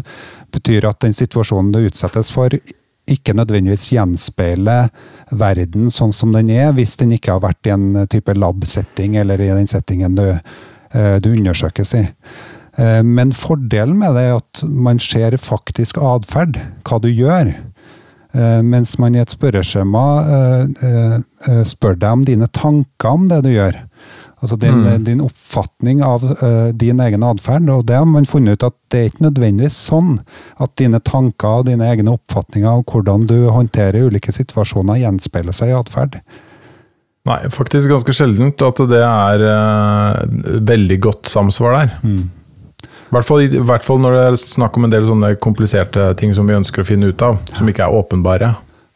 betyr 0.58 0.90
at 0.90 1.04
den 1.06 1.14
situasjonen 1.14 1.70
du 1.76 1.84
utsettes 1.86 2.34
for, 2.34 2.58
ikke 3.12 3.36
nødvendigvis 3.38 3.90
gjenspeiler 3.94 4.90
verden 5.32 5.92
sånn 5.94 6.14
som 6.16 6.34
den 6.34 6.50
er, 6.54 6.72
hvis 6.74 6.98
den 6.98 7.14
ikke 7.16 7.36
har 7.36 7.44
vært 7.44 7.70
i 7.70 7.74
en 7.76 8.06
type 8.12 8.34
lab-setting, 8.34 9.16
eller 9.22 9.42
i 9.42 9.52
den 9.54 9.68
settingen 9.70 10.18
du, 10.18 10.26
eh, 10.94 11.16
du 11.22 11.32
undersøkes 11.34 11.94
i. 12.00 12.04
Eh, 12.78 13.02
Men 13.04 13.32
fordelen 13.32 13.98
med 14.00 14.16
det 14.16 14.26
er 14.30 14.36
at 14.40 14.64
man 14.64 15.00
ser 15.00 15.38
faktisk 15.38 15.98
atferd, 15.98 16.60
hva 16.84 17.00
du 17.02 17.10
gjør. 17.10 17.54
Eh, 18.34 18.62
Mens 18.62 18.98
man 19.00 19.16
i 19.16 19.22
et 19.22 19.32
spørreskjema 19.32 20.06
eh, 20.26 20.66
eh, 20.84 21.20
eh, 21.48 21.64
spør 21.64 21.96
deg 21.96 22.12
om 22.12 22.26
dine 22.26 22.48
tanker 22.48 23.10
om 23.10 23.30
det 23.30 23.44
du 23.46 23.54
gjør. 23.54 23.84
Altså 24.42 24.58
din, 24.60 24.82
Mm. 24.84 25.04
din 25.04 25.22
oppfatning 25.24 26.04
av 26.04 26.24
uh, 26.24 26.72
din 26.74 27.00
egen 27.00 27.24
atferd. 27.24 27.70
Og 27.70 27.86
det 27.88 27.96
har 27.96 28.06
man 28.06 28.26
funnet 28.26 28.58
ut 28.60 28.64
at 28.68 28.76
det 28.92 29.00
er 29.00 29.10
ikke 29.10 29.24
nødvendigvis 29.30 29.78
sånn 29.90 30.20
at 30.60 30.76
dine 30.76 31.00
tanker 31.00 31.62
og 31.62 31.66
dine 31.70 31.88
egne 31.88 32.18
oppfatninger 32.18 32.68
av 32.70 32.84
hvordan 32.84 33.28
du 33.30 33.48
håndterer 33.50 34.10
ulike 34.10 34.36
situasjoner, 34.36 35.00
gjenspeiler 35.00 35.56
seg 35.56 35.72
i 35.72 35.78
atferd. 35.80 36.20
Nei, 37.26 37.40
faktisk 37.50 37.90
ganske 37.90 38.14
sjeldent 38.14 38.62
at 38.62 38.82
det 38.92 39.02
er 39.02 39.46
uh, 39.48 40.60
veldig 40.68 41.00
godt 41.02 41.32
samsvar 41.32 41.80
der. 41.80 41.96
Mm. 42.04 42.28
Hvert, 43.16 43.26
fall, 43.26 43.42
I 43.46 43.64
hvert 43.64 43.86
fall 43.86 44.00
når 44.02 44.14
det 44.18 44.22
er 44.28 44.38
snakk 44.42 44.78
om 44.78 44.86
en 44.86 44.94
del 44.94 45.08
sånne 45.08 45.36
kompliserte 45.42 46.12
ting 46.20 46.34
som 46.36 46.46
vi 46.50 46.58
ønsker 46.58 46.84
å 46.84 46.88
finne 46.88 47.10
ut 47.10 47.24
av, 47.26 47.40
som 47.56 47.70
ikke 47.70 47.86
er 47.86 47.98
åpenbare. 47.98 48.52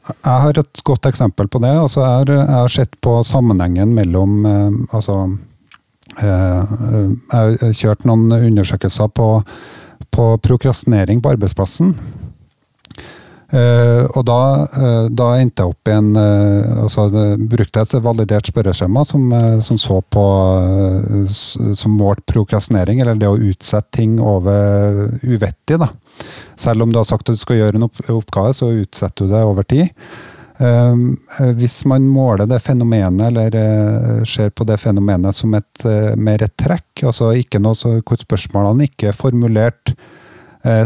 Jeg 0.10 0.42
har 0.44 0.58
et 0.58 0.82
godt 0.88 1.06
eksempel 1.10 1.48
på 1.52 1.62
det. 1.64 1.74
Altså, 1.76 2.02
jeg, 2.02 2.48
har, 2.50 2.72
sett 2.72 2.96
på 3.04 3.20
sammenhengen 3.28 3.94
mellom 3.96 4.46
eh, 4.46 4.80
altså, 4.96 5.20
eh, 6.22 6.74
Jeg 6.80 7.60
har 7.62 7.78
kjørt 7.82 8.08
noen 8.10 8.32
undersøkelser 8.34 9.12
på, 9.14 9.30
på 10.16 10.32
prokrastinering 10.46 11.22
på 11.22 11.36
arbeidsplassen. 11.36 11.94
Eh, 13.50 14.04
og 14.14 14.26
da, 14.30 14.42
uh, 14.70 15.06
da 15.10 15.28
endte 15.42 15.64
jeg 15.64 15.74
opp 15.74 15.90
i 15.90 15.94
en 15.96 16.10
uh, 16.14 16.84
altså, 16.84 17.08
Brukte 17.50 17.82
et 17.82 17.96
validert 18.06 18.46
spørreskjema 18.46 19.02
som, 19.10 19.24
som 19.66 19.80
så 19.82 19.98
på 20.06 20.26
Som 21.26 21.96
målte 21.98 22.28
prokrastinering, 22.30 23.02
eller 23.02 23.18
det 23.18 23.30
å 23.30 23.40
utsette 23.40 23.90
ting 23.98 24.20
over 24.22 25.08
uvettig. 25.24 25.80
da. 25.82 25.90
Selv 26.60 26.86
om 26.86 26.94
du 26.94 27.00
har 27.00 27.08
sagt 27.10 27.30
at 27.30 27.40
du 27.40 27.42
skal 27.42 27.58
gjøre 27.58 27.80
en 27.80 27.88
opp 27.88 28.04
oppgave, 28.12 28.54
så 28.54 28.70
utsetter 28.84 29.26
du 29.26 29.34
det 29.34 29.42
over 29.46 29.66
tid. 29.66 29.90
Hvis 31.56 31.78
man 31.88 32.06
måler 32.12 32.50
det 32.50 32.60
fenomenet, 32.62 33.30
eller 33.30 34.26
ser 34.28 34.52
på 34.52 34.68
det 34.68 34.78
fenomenet 34.82 35.38
som 35.38 35.54
et 35.56 35.86
mer 36.20 36.44
et 36.44 36.56
trekk, 36.60 37.06
altså 37.08 37.32
ikke 37.40 37.62
noe 37.64 37.78
så, 37.80 37.96
hvor 38.04 38.20
spørsmålene 38.20 38.90
ikke 38.90 39.14
er 39.14 39.18
formulert 39.18 39.94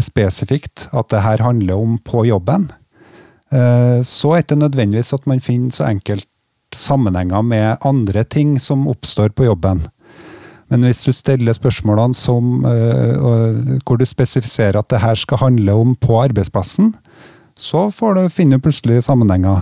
spesifikt, 0.05 0.87
at 0.93 1.09
det 1.09 1.23
her 1.23 1.41
handler 1.41 1.79
om 1.81 1.97
på 2.05 2.25
jobben, 2.27 2.67
eh, 3.51 4.01
så 4.05 4.33
er 4.33 4.41
det 4.41 4.45
ikke 4.51 4.59
nødvendigvis 4.61 5.13
at 5.13 5.25
man 5.27 5.41
finner 5.41 5.73
så 5.73 5.87
enkelt 5.89 6.27
sammenhenger 6.73 7.41
med 7.41 7.77
andre 7.85 8.23
ting 8.23 8.59
som 8.61 8.87
oppstår 8.87 9.33
på 9.33 9.45
jobben. 9.45 9.83
Men 10.71 10.87
hvis 10.87 11.03
du 11.05 11.11
stiller 11.13 11.53
spørsmålene 11.53 12.17
som, 12.17 12.65
eh, 12.65 13.17
hvor 13.85 13.97
du 13.97 14.05
spesifiserer 14.05 14.79
at 14.79 14.89
det 14.89 15.01
her 15.03 15.15
skal 15.15 15.37
handle 15.37 15.73
om 15.73 15.95
på 15.95 16.17
arbeidsplassen, 16.23 16.95
så 17.59 17.91
får 17.93 18.15
du 18.15 18.29
finne 18.29 18.59
plutselig 18.59 19.03
sammenhenger. 19.03 19.61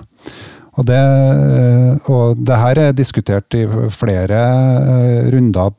Og 0.79 0.87
det, 0.87 0.99
eh, 0.99 2.11
og 2.11 2.39
det 2.39 2.59
her 2.61 2.79
er 2.79 2.93
diskutert 2.95 3.51
i 3.59 3.65
flere 3.91 4.39
eh, 4.39 5.31
runder. 5.33 5.73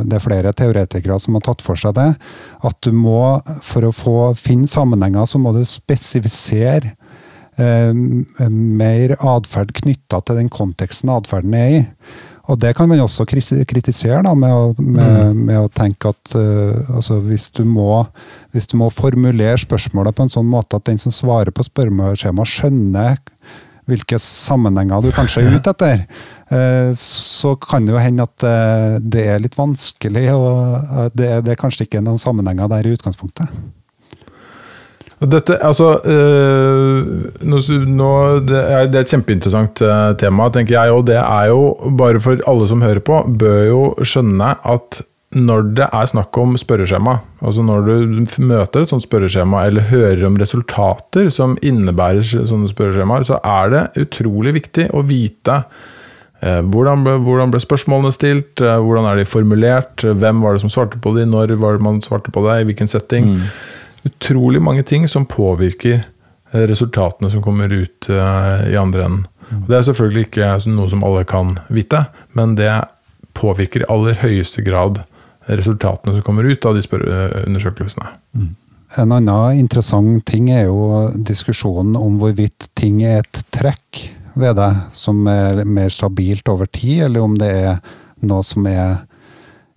Det 0.00 0.16
er 0.16 0.24
flere 0.24 0.54
teoretikere 0.56 1.18
som 1.20 1.36
har 1.36 1.44
tatt 1.44 1.64
for 1.64 1.76
seg 1.80 1.98
det. 1.98 2.08
At 2.64 2.78
du 2.86 2.94
må, 2.96 3.36
for 3.64 3.84
å 3.84 3.92
få 3.92 4.16
finne 4.38 4.70
sammenhenger, 4.70 5.28
så 5.28 5.40
må 5.42 5.52
du 5.56 5.60
spesifisere 5.68 6.94
eh, 7.60 7.92
mer 7.92 9.16
atferd 9.20 9.76
knytta 9.82 10.22
til 10.24 10.40
den 10.40 10.48
konteksten 10.52 11.12
atferden 11.12 11.60
er 11.60 11.76
i. 11.82 11.84
Og 12.50 12.58
det 12.58 12.72
kan 12.74 12.88
man 12.90 12.98
også 13.04 13.26
kritisere, 13.28 14.22
da, 14.26 14.32
med 14.34 14.50
å, 14.50 14.70
med, 14.82 15.36
med 15.36 15.58
å 15.60 15.68
tenke 15.70 16.10
at 16.10 16.32
uh, 16.34 16.96
altså 16.96 17.20
hvis, 17.22 17.46
du 17.54 17.62
må, 17.68 18.00
hvis 18.50 18.66
du 18.72 18.74
må 18.80 18.88
formulere 18.90 19.60
spørsmålet 19.60 20.16
på 20.16 20.26
en 20.26 20.32
sånn 20.32 20.48
måte 20.50 20.80
at 20.80 20.88
den 20.88 20.98
som 20.98 21.14
svarer 21.14 21.54
på 21.54 21.68
spørreskjemaet, 21.68 22.50
skjønner 22.50 23.20
hvilke 23.88 24.18
sammenhenger 24.22 25.02
du 25.04 25.10
kanskje 25.14 25.44
er 25.44 25.56
ute 25.56 25.72
etter, 25.74 26.04
eh, 26.52 26.92
så 26.98 27.54
kan 27.60 27.86
det 27.86 27.94
jo 27.94 28.02
hende 28.02 28.26
at 28.26 28.46
eh, 28.46 28.96
det 29.00 29.26
er 29.34 29.42
litt 29.42 29.58
vanskelig, 29.58 30.26
og 30.36 31.10
det 31.14 31.20
det, 31.20 31.28
det 31.46 31.52
er 31.54 31.60
kanskje 31.60 31.86
ikke 31.86 32.02
noen 32.04 32.20
sammenhenger 32.20 32.70
der 32.70 32.86
i 32.86 32.96
utgangspunktet. 32.96 33.52
Dette, 35.20 35.58
altså, 35.60 35.98
nå, 37.44 38.12
det, 38.48 38.56
er, 38.56 38.86
er 38.86 39.02
et 39.02 39.10
kjempeinteressant 39.12 39.82
tema, 40.16 40.46
tenker 40.48 40.78
jeg. 40.78 40.94
Og 40.96 41.04
det 41.10 41.18
er 41.20 41.50
jo, 41.50 41.74
bare 42.00 42.22
for 42.24 42.40
alle 42.48 42.68
som 42.70 42.80
hører 42.80 43.02
på, 43.04 43.18
bør 43.42 43.60
jo 43.68 43.82
skjønne 44.00 44.54
at 44.64 45.02
når 45.30 45.68
det 45.78 45.86
er 45.94 46.08
snakk 46.10 46.34
om 46.42 46.56
spørreskjema, 46.58 47.20
altså 47.38 47.62
når 47.62 47.84
du 47.86 48.22
møter 48.42 48.82
et 48.82 48.90
sånt 48.90 49.04
spørreskjema, 49.04 49.62
eller 49.68 49.86
hører 49.86 50.24
om 50.26 50.38
resultater 50.40 51.30
som 51.30 51.54
innebærer 51.62 52.24
sånne 52.26 52.70
spørreskjemaer, 52.72 53.26
så 53.28 53.38
er 53.46 53.70
det 53.70 53.84
utrolig 54.02 54.56
viktig 54.58 54.88
å 54.90 55.04
vite 55.06 55.60
eh, 56.42 56.58
hvordan 56.66 57.06
ble, 57.06 57.14
hvordan 57.22 57.54
ble 57.54 57.62
spørsmålene 57.62 58.10
stilt, 58.16 58.58
eh, 58.58 58.80
hvordan 58.82 59.06
er 59.06 59.20
de 59.20 59.28
formulert, 59.30 60.02
hvem 60.02 60.42
var 60.42 60.58
det 60.58 60.64
som 60.64 60.72
svarte 60.74 60.98
på 60.98 61.14
de, 61.14 61.28
når 61.30 61.54
var 61.62 61.78
det 61.78 61.86
man 61.86 62.02
svarte 62.02 62.34
på 62.34 62.42
det, 62.48 62.58
i 62.58 62.70
hvilken 62.72 62.90
setting 62.90 63.36
utrolig 64.04 64.62
mange 64.62 64.82
ting 64.82 65.06
som 65.08 65.26
påvirker 65.28 66.00
eh, 66.52 66.64
resultatene 66.66 67.30
som 67.30 67.42
kommer 67.44 67.72
ut 67.72 68.08
eh, 68.10 68.72
i 68.72 68.76
andre 68.80 69.06
enden. 69.06 69.26
Mm. 69.50 69.62
Det 69.68 69.76
er 69.76 69.86
selvfølgelig 69.86 70.26
ikke 70.28 70.50
noe 70.70 70.90
som 70.90 71.06
alle 71.06 71.22
kan 71.28 71.58
vite, 71.70 72.04
men 72.38 72.56
det 72.58 72.72
påvirker 73.38 73.84
i 73.84 73.90
aller 73.92 74.18
høyeste 74.22 74.62
grad 74.66 75.02
resultatene 75.58 76.16
som 76.16 76.24
kommer 76.26 76.46
ut 76.46 76.66
av 76.66 76.76
de 76.76 76.84
spørreundersøkelsene. 76.84 78.10
Mm. 78.36 78.50
En 78.98 79.12
annen 79.14 79.58
interessant 79.60 80.24
ting 80.26 80.48
er 80.50 80.64
jo 80.66 81.10
diskusjonen 81.14 81.94
om 81.98 82.18
hvorvidt 82.18 82.70
ting 82.78 83.04
er 83.06 83.22
et 83.22 83.42
trekk 83.54 84.08
ved 84.40 84.56
det 84.58 84.70
som 84.96 85.22
er 85.30 85.62
mer 85.66 85.90
stabilt 85.94 86.48
over 86.50 86.66
tid, 86.66 87.04
eller 87.06 87.22
om 87.22 87.36
det 87.38 87.50
er 87.50 87.78
noe 88.26 88.42
som 88.46 88.66
er 88.66 89.04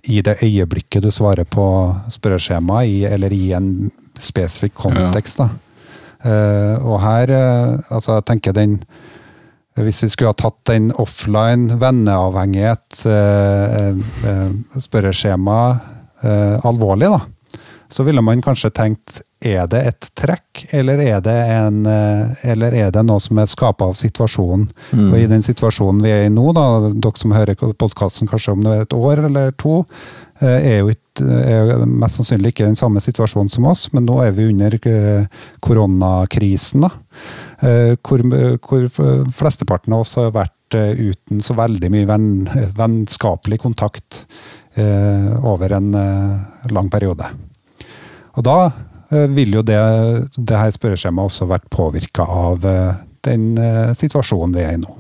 i 0.09 0.19
det 0.25 0.39
øyeblikket 0.43 1.05
du 1.05 1.11
svarer 1.13 1.47
på 1.47 1.65
spørreskjemaet, 2.11 2.89
i, 2.89 3.03
eller 3.07 3.33
i 3.33 3.53
en 3.55 3.91
spesifikk 4.19 4.75
kontekst. 4.81 5.39
Da. 5.39 5.49
Eh, 6.23 6.75
og 6.83 6.99
her, 7.03 7.31
eh, 7.31 7.93
altså 7.93 8.17
jeg 8.17 8.27
tenker 8.27 8.55
den 8.55 8.79
hvis 9.81 10.03
vi 10.03 10.09
skulle 10.09 10.33
ha 10.33 10.37
tatt 10.37 10.59
den 10.69 10.91
offline 11.01 11.79
venneavhengighet, 11.81 13.05
eh, 13.09 13.89
eh, 14.29 14.79
spørreskjema, 14.79 15.59
eh, 16.21 16.65
alvorlig, 16.65 17.09
da, 17.09 17.21
så 17.89 18.05
ville 18.05 18.21
man 18.21 18.41
kanskje 18.41 18.69
tenkt 18.73 19.21
er 19.43 19.67
det 19.67 19.81
et 19.85 20.09
trekk, 20.15 20.63
eller 20.71 21.01
er 21.03 21.19
det, 21.21 21.35
en, 21.51 21.81
eller 21.85 22.73
er 22.79 22.93
det 22.95 23.01
noe 23.03 23.19
som 23.19 23.37
er 23.41 23.49
skapa 23.51 23.89
av 23.91 23.97
situasjonen? 23.99 24.69
Og 25.11 25.17
i 25.19 25.27
den 25.27 25.43
situasjonen 25.43 25.99
vi 26.01 26.13
er 26.13 26.23
i 26.25 26.31
nå, 26.31 26.45
da, 26.55 26.93
dere 26.93 27.19
som 27.19 27.35
hører 27.35 27.59
podkasten 27.59 28.31
kanskje 28.31 28.55
om 28.55 28.63
det 28.63 28.71
er 28.71 28.85
et 28.85 28.95
år 28.95 29.25
eller 29.27 29.51
to, 29.59 29.83
er 30.39 30.79
jo 30.79 30.93
ikke, 30.95 31.27
er 31.27 31.83
mest 31.83 32.21
sannsynlig 32.21 32.53
ikke 32.53 32.63
i 32.63 32.71
den 32.71 32.79
samme 32.79 33.03
situasjonen 33.03 33.51
som 33.51 33.67
oss, 33.67 33.89
men 33.91 34.07
nå 34.07 34.21
er 34.23 34.31
vi 34.33 34.47
under 34.47 34.79
koronakrisen. 35.67 36.87
da. 36.87 36.93
Eh, 37.63 37.93
hvor, 38.03 38.19
hvor 38.59 38.87
flesteparten 39.31 39.93
av 39.95 40.03
oss 40.03 40.17
har 40.19 40.33
vært 40.35 40.75
eh, 40.75 40.97
uten 41.11 41.39
så 41.43 41.55
veldig 41.55 41.89
mye 41.93 42.07
venn, 42.09 42.27
vennskapelig 42.75 43.61
kontakt 43.63 44.25
eh, 44.75 45.29
over 45.47 45.71
en 45.77 45.93
eh, 45.95 46.67
lang 46.75 46.89
periode. 46.91 47.29
Og 48.35 48.43
da 48.43 48.57
eh, 48.67 49.29
vil 49.31 49.55
jo 49.59 49.63
det, 49.63 49.79
det 50.35 50.59
her 50.59 50.73
spørreskjemaet 50.75 51.31
også 51.31 51.47
vært 51.53 51.69
påvirka 51.71 52.25
av 52.27 52.67
eh, 52.67 52.99
den 53.23 53.53
eh, 53.55 53.93
situasjonen 53.95 54.57
vi 54.57 54.65
er 54.65 54.75
i 54.75 54.81
nå. 54.83 54.97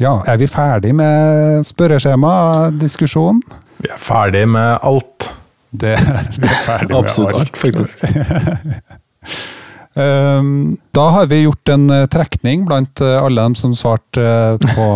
Ja, 0.00 0.16
er 0.26 0.40
vi 0.40 0.48
ferdig 0.50 0.94
med 0.98 1.60
spørreskjema-diskusjonen? 1.68 3.42
Vi 3.84 3.92
er 3.92 4.00
ferdig 4.00 4.46
med 4.50 4.78
alt. 4.82 5.28
Det, 5.74 5.98
vi 6.40 6.48
er 6.48 6.62
ferdig 6.64 6.94
med 6.94 7.02
Absolutt 7.02 7.36
alt. 7.36 7.52
alt, 7.52 7.56
faktisk. 7.60 8.02
Um, 9.94 10.76
da 10.90 11.04
har 11.10 11.26
vi 11.26 11.42
gjort 11.42 11.68
en 11.68 11.90
eh, 11.90 12.06
trekning 12.10 12.64
blant 12.66 13.00
eh, 13.00 13.22
alle 13.22 13.42
dem 13.42 13.54
som 13.54 13.74
svarte 13.78 14.22
eh, 14.22 14.56
på 14.74 14.86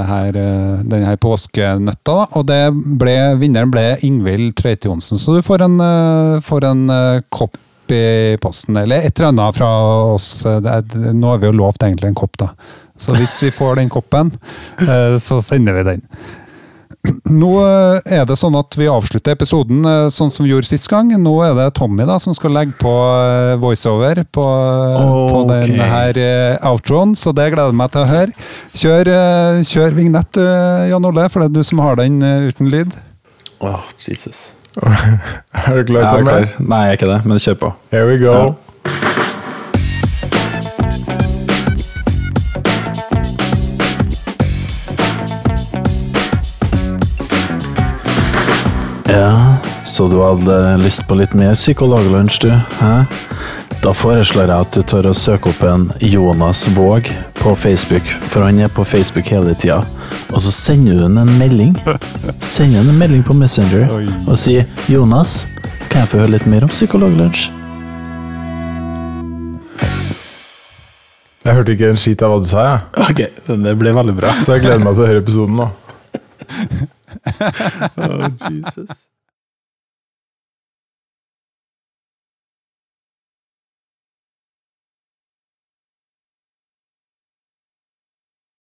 her, 0.10 0.38
denne 0.88 1.16
påskenøtta. 1.20 2.16
Og 2.40 2.46
det 2.48 2.62
ble, 3.00 3.16
vinneren 3.40 3.72
ble 3.72 3.84
Ingvild 4.06 4.56
Tveite 4.60 4.88
Johnsen, 4.88 5.20
så 5.20 5.36
du 5.36 5.44
får 5.44 5.66
en, 5.66 5.76
får 6.44 6.68
en 6.70 6.86
kopp 7.28 7.58
i 7.92 8.38
posten, 8.40 8.76
eller 8.78 9.02
et 9.02 9.18
eller 9.18 9.32
annet 9.32 9.56
fra 9.56 9.70
oss. 10.14 10.30
Nå 10.46 11.32
har 11.32 11.40
vi 11.42 11.50
jo 11.50 11.56
lovt 11.58 11.82
egentlig 11.82 12.12
en 12.12 12.20
kopp, 12.20 12.38
da. 12.40 12.52
Så 13.00 13.16
hvis 13.16 13.38
vi 13.42 13.50
får 13.52 13.80
den 13.80 13.90
koppen, 13.92 14.30
så 15.26 15.40
sender 15.42 15.80
vi 15.80 15.86
den. 15.88 16.04
Nå 17.30 17.50
eh, 17.64 18.12
er 18.18 18.26
det 18.28 18.36
sånn 18.36 18.56
at 18.58 18.76
vi 18.76 18.88
avslutter 18.90 19.32
episoden 19.32 19.86
eh, 19.88 20.08
sånn 20.12 20.32
som 20.32 20.44
vi 20.44 20.52
gjorde 20.52 20.68
sist 20.68 20.88
gang. 20.92 21.08
Nå 21.16 21.32
er 21.46 21.54
det 21.56 21.70
Tommy 21.78 22.04
da 22.08 22.18
som 22.20 22.36
skal 22.36 22.52
legge 22.52 22.76
på 22.80 22.92
eh, 22.92 23.54
voiceover 23.62 24.20
på, 24.28 24.44
på 24.44 25.42
denne 25.48 25.88
her 25.88 26.20
outroen, 26.68 27.16
så 27.16 27.32
det 27.36 27.50
gleder 27.54 27.72
jeg 27.72 27.80
meg 27.80 27.92
til 27.94 28.04
å 28.04 28.10
høre. 28.10 28.48
Kjør, 28.76 29.12
kjør 29.66 29.96
vignett 29.96 30.32
du, 30.36 30.44
Jan 30.92 31.08
Ole, 31.08 31.28
for 31.32 31.42
det 31.42 31.50
er 31.50 31.56
du 31.56 31.66
som 31.66 31.82
har 31.84 32.00
den 32.00 32.20
uten 32.20 32.68
lyd. 32.72 32.98
Åh, 33.64 33.92
Jesus. 34.04 34.50
Er 34.80 35.80
du 35.80 35.88
klar, 35.90 36.12
Tommy? 36.14 36.46
Nei, 36.62 36.84
jeg 36.84 36.92
er 36.92 36.98
ikke 37.00 37.08
det, 37.10 37.22
men 37.26 37.40
kjør 37.42 37.56
på. 37.64 37.70
Here 37.90 38.06
we 38.06 38.20
go. 38.20 38.34
Ja. 38.36 38.69
Så 50.00 50.06
du 50.08 50.22
hadde 50.22 50.54
lyst 50.80 51.02
på 51.04 51.16
litt 51.18 51.34
mer 51.36 51.50
psykologlunsj, 51.52 52.38
du? 52.40 52.52
Hæ? 52.78 52.92
Da 53.82 53.90
foreslår 53.92 54.48
jeg 54.48 54.64
at 54.64 54.72
du 54.72 54.80
tør 54.88 55.10
å 55.10 55.12
søke 55.12 55.50
opp 55.50 55.60
en 55.68 55.82
Jonas 56.00 56.62
Våg 56.72 57.10
på 57.36 57.52
Facebook, 57.52 58.08
for 58.32 58.46
han 58.46 58.62
er 58.64 58.72
på 58.72 58.80
Facebook 58.88 59.28
hele 59.28 59.52
tida. 59.52 59.82
Og 60.32 60.40
så 60.40 60.54
sender 60.56 60.96
du 60.96 61.02
ham 61.04 61.18
en 61.20 61.34
melding. 61.36 61.74
Sender 62.40 62.80
ham 62.80 62.88
en 62.94 63.02
melding 63.02 63.26
på 63.28 63.36
Messenger 63.36 63.92
og 64.24 64.40
sier 64.40 64.64
'Jonas, 64.88 65.44
kan 65.90 66.06
jeg 66.06 66.12
få 66.14 66.22
høre 66.22 66.32
litt 66.38 66.48
mer 66.48 66.64
om 66.64 66.72
Psykologlunsj?' 66.72 67.50
Jeg 71.44 71.60
hørte 71.60 71.76
ikke 71.76 71.92
en 71.92 72.00
skit 72.00 72.24
av 72.24 72.32
hva 72.32 72.40
du 72.40 72.48
sa, 72.48 72.64
jeg. 72.70 73.04
Ok, 73.04 73.20
det 73.52 73.76
ble 73.76 73.92
veldig 74.00 74.16
bra. 74.16 74.32
Så 74.40 74.56
jeg 74.56 74.64
gleder 74.64 74.80
meg 74.80 74.96
til 74.96 75.04
å 75.04 75.12
høre 75.12 75.24
episoden 75.26 75.60
nå. 75.60 75.70
Oh, 78.00 78.30
Jesus. 78.48 79.09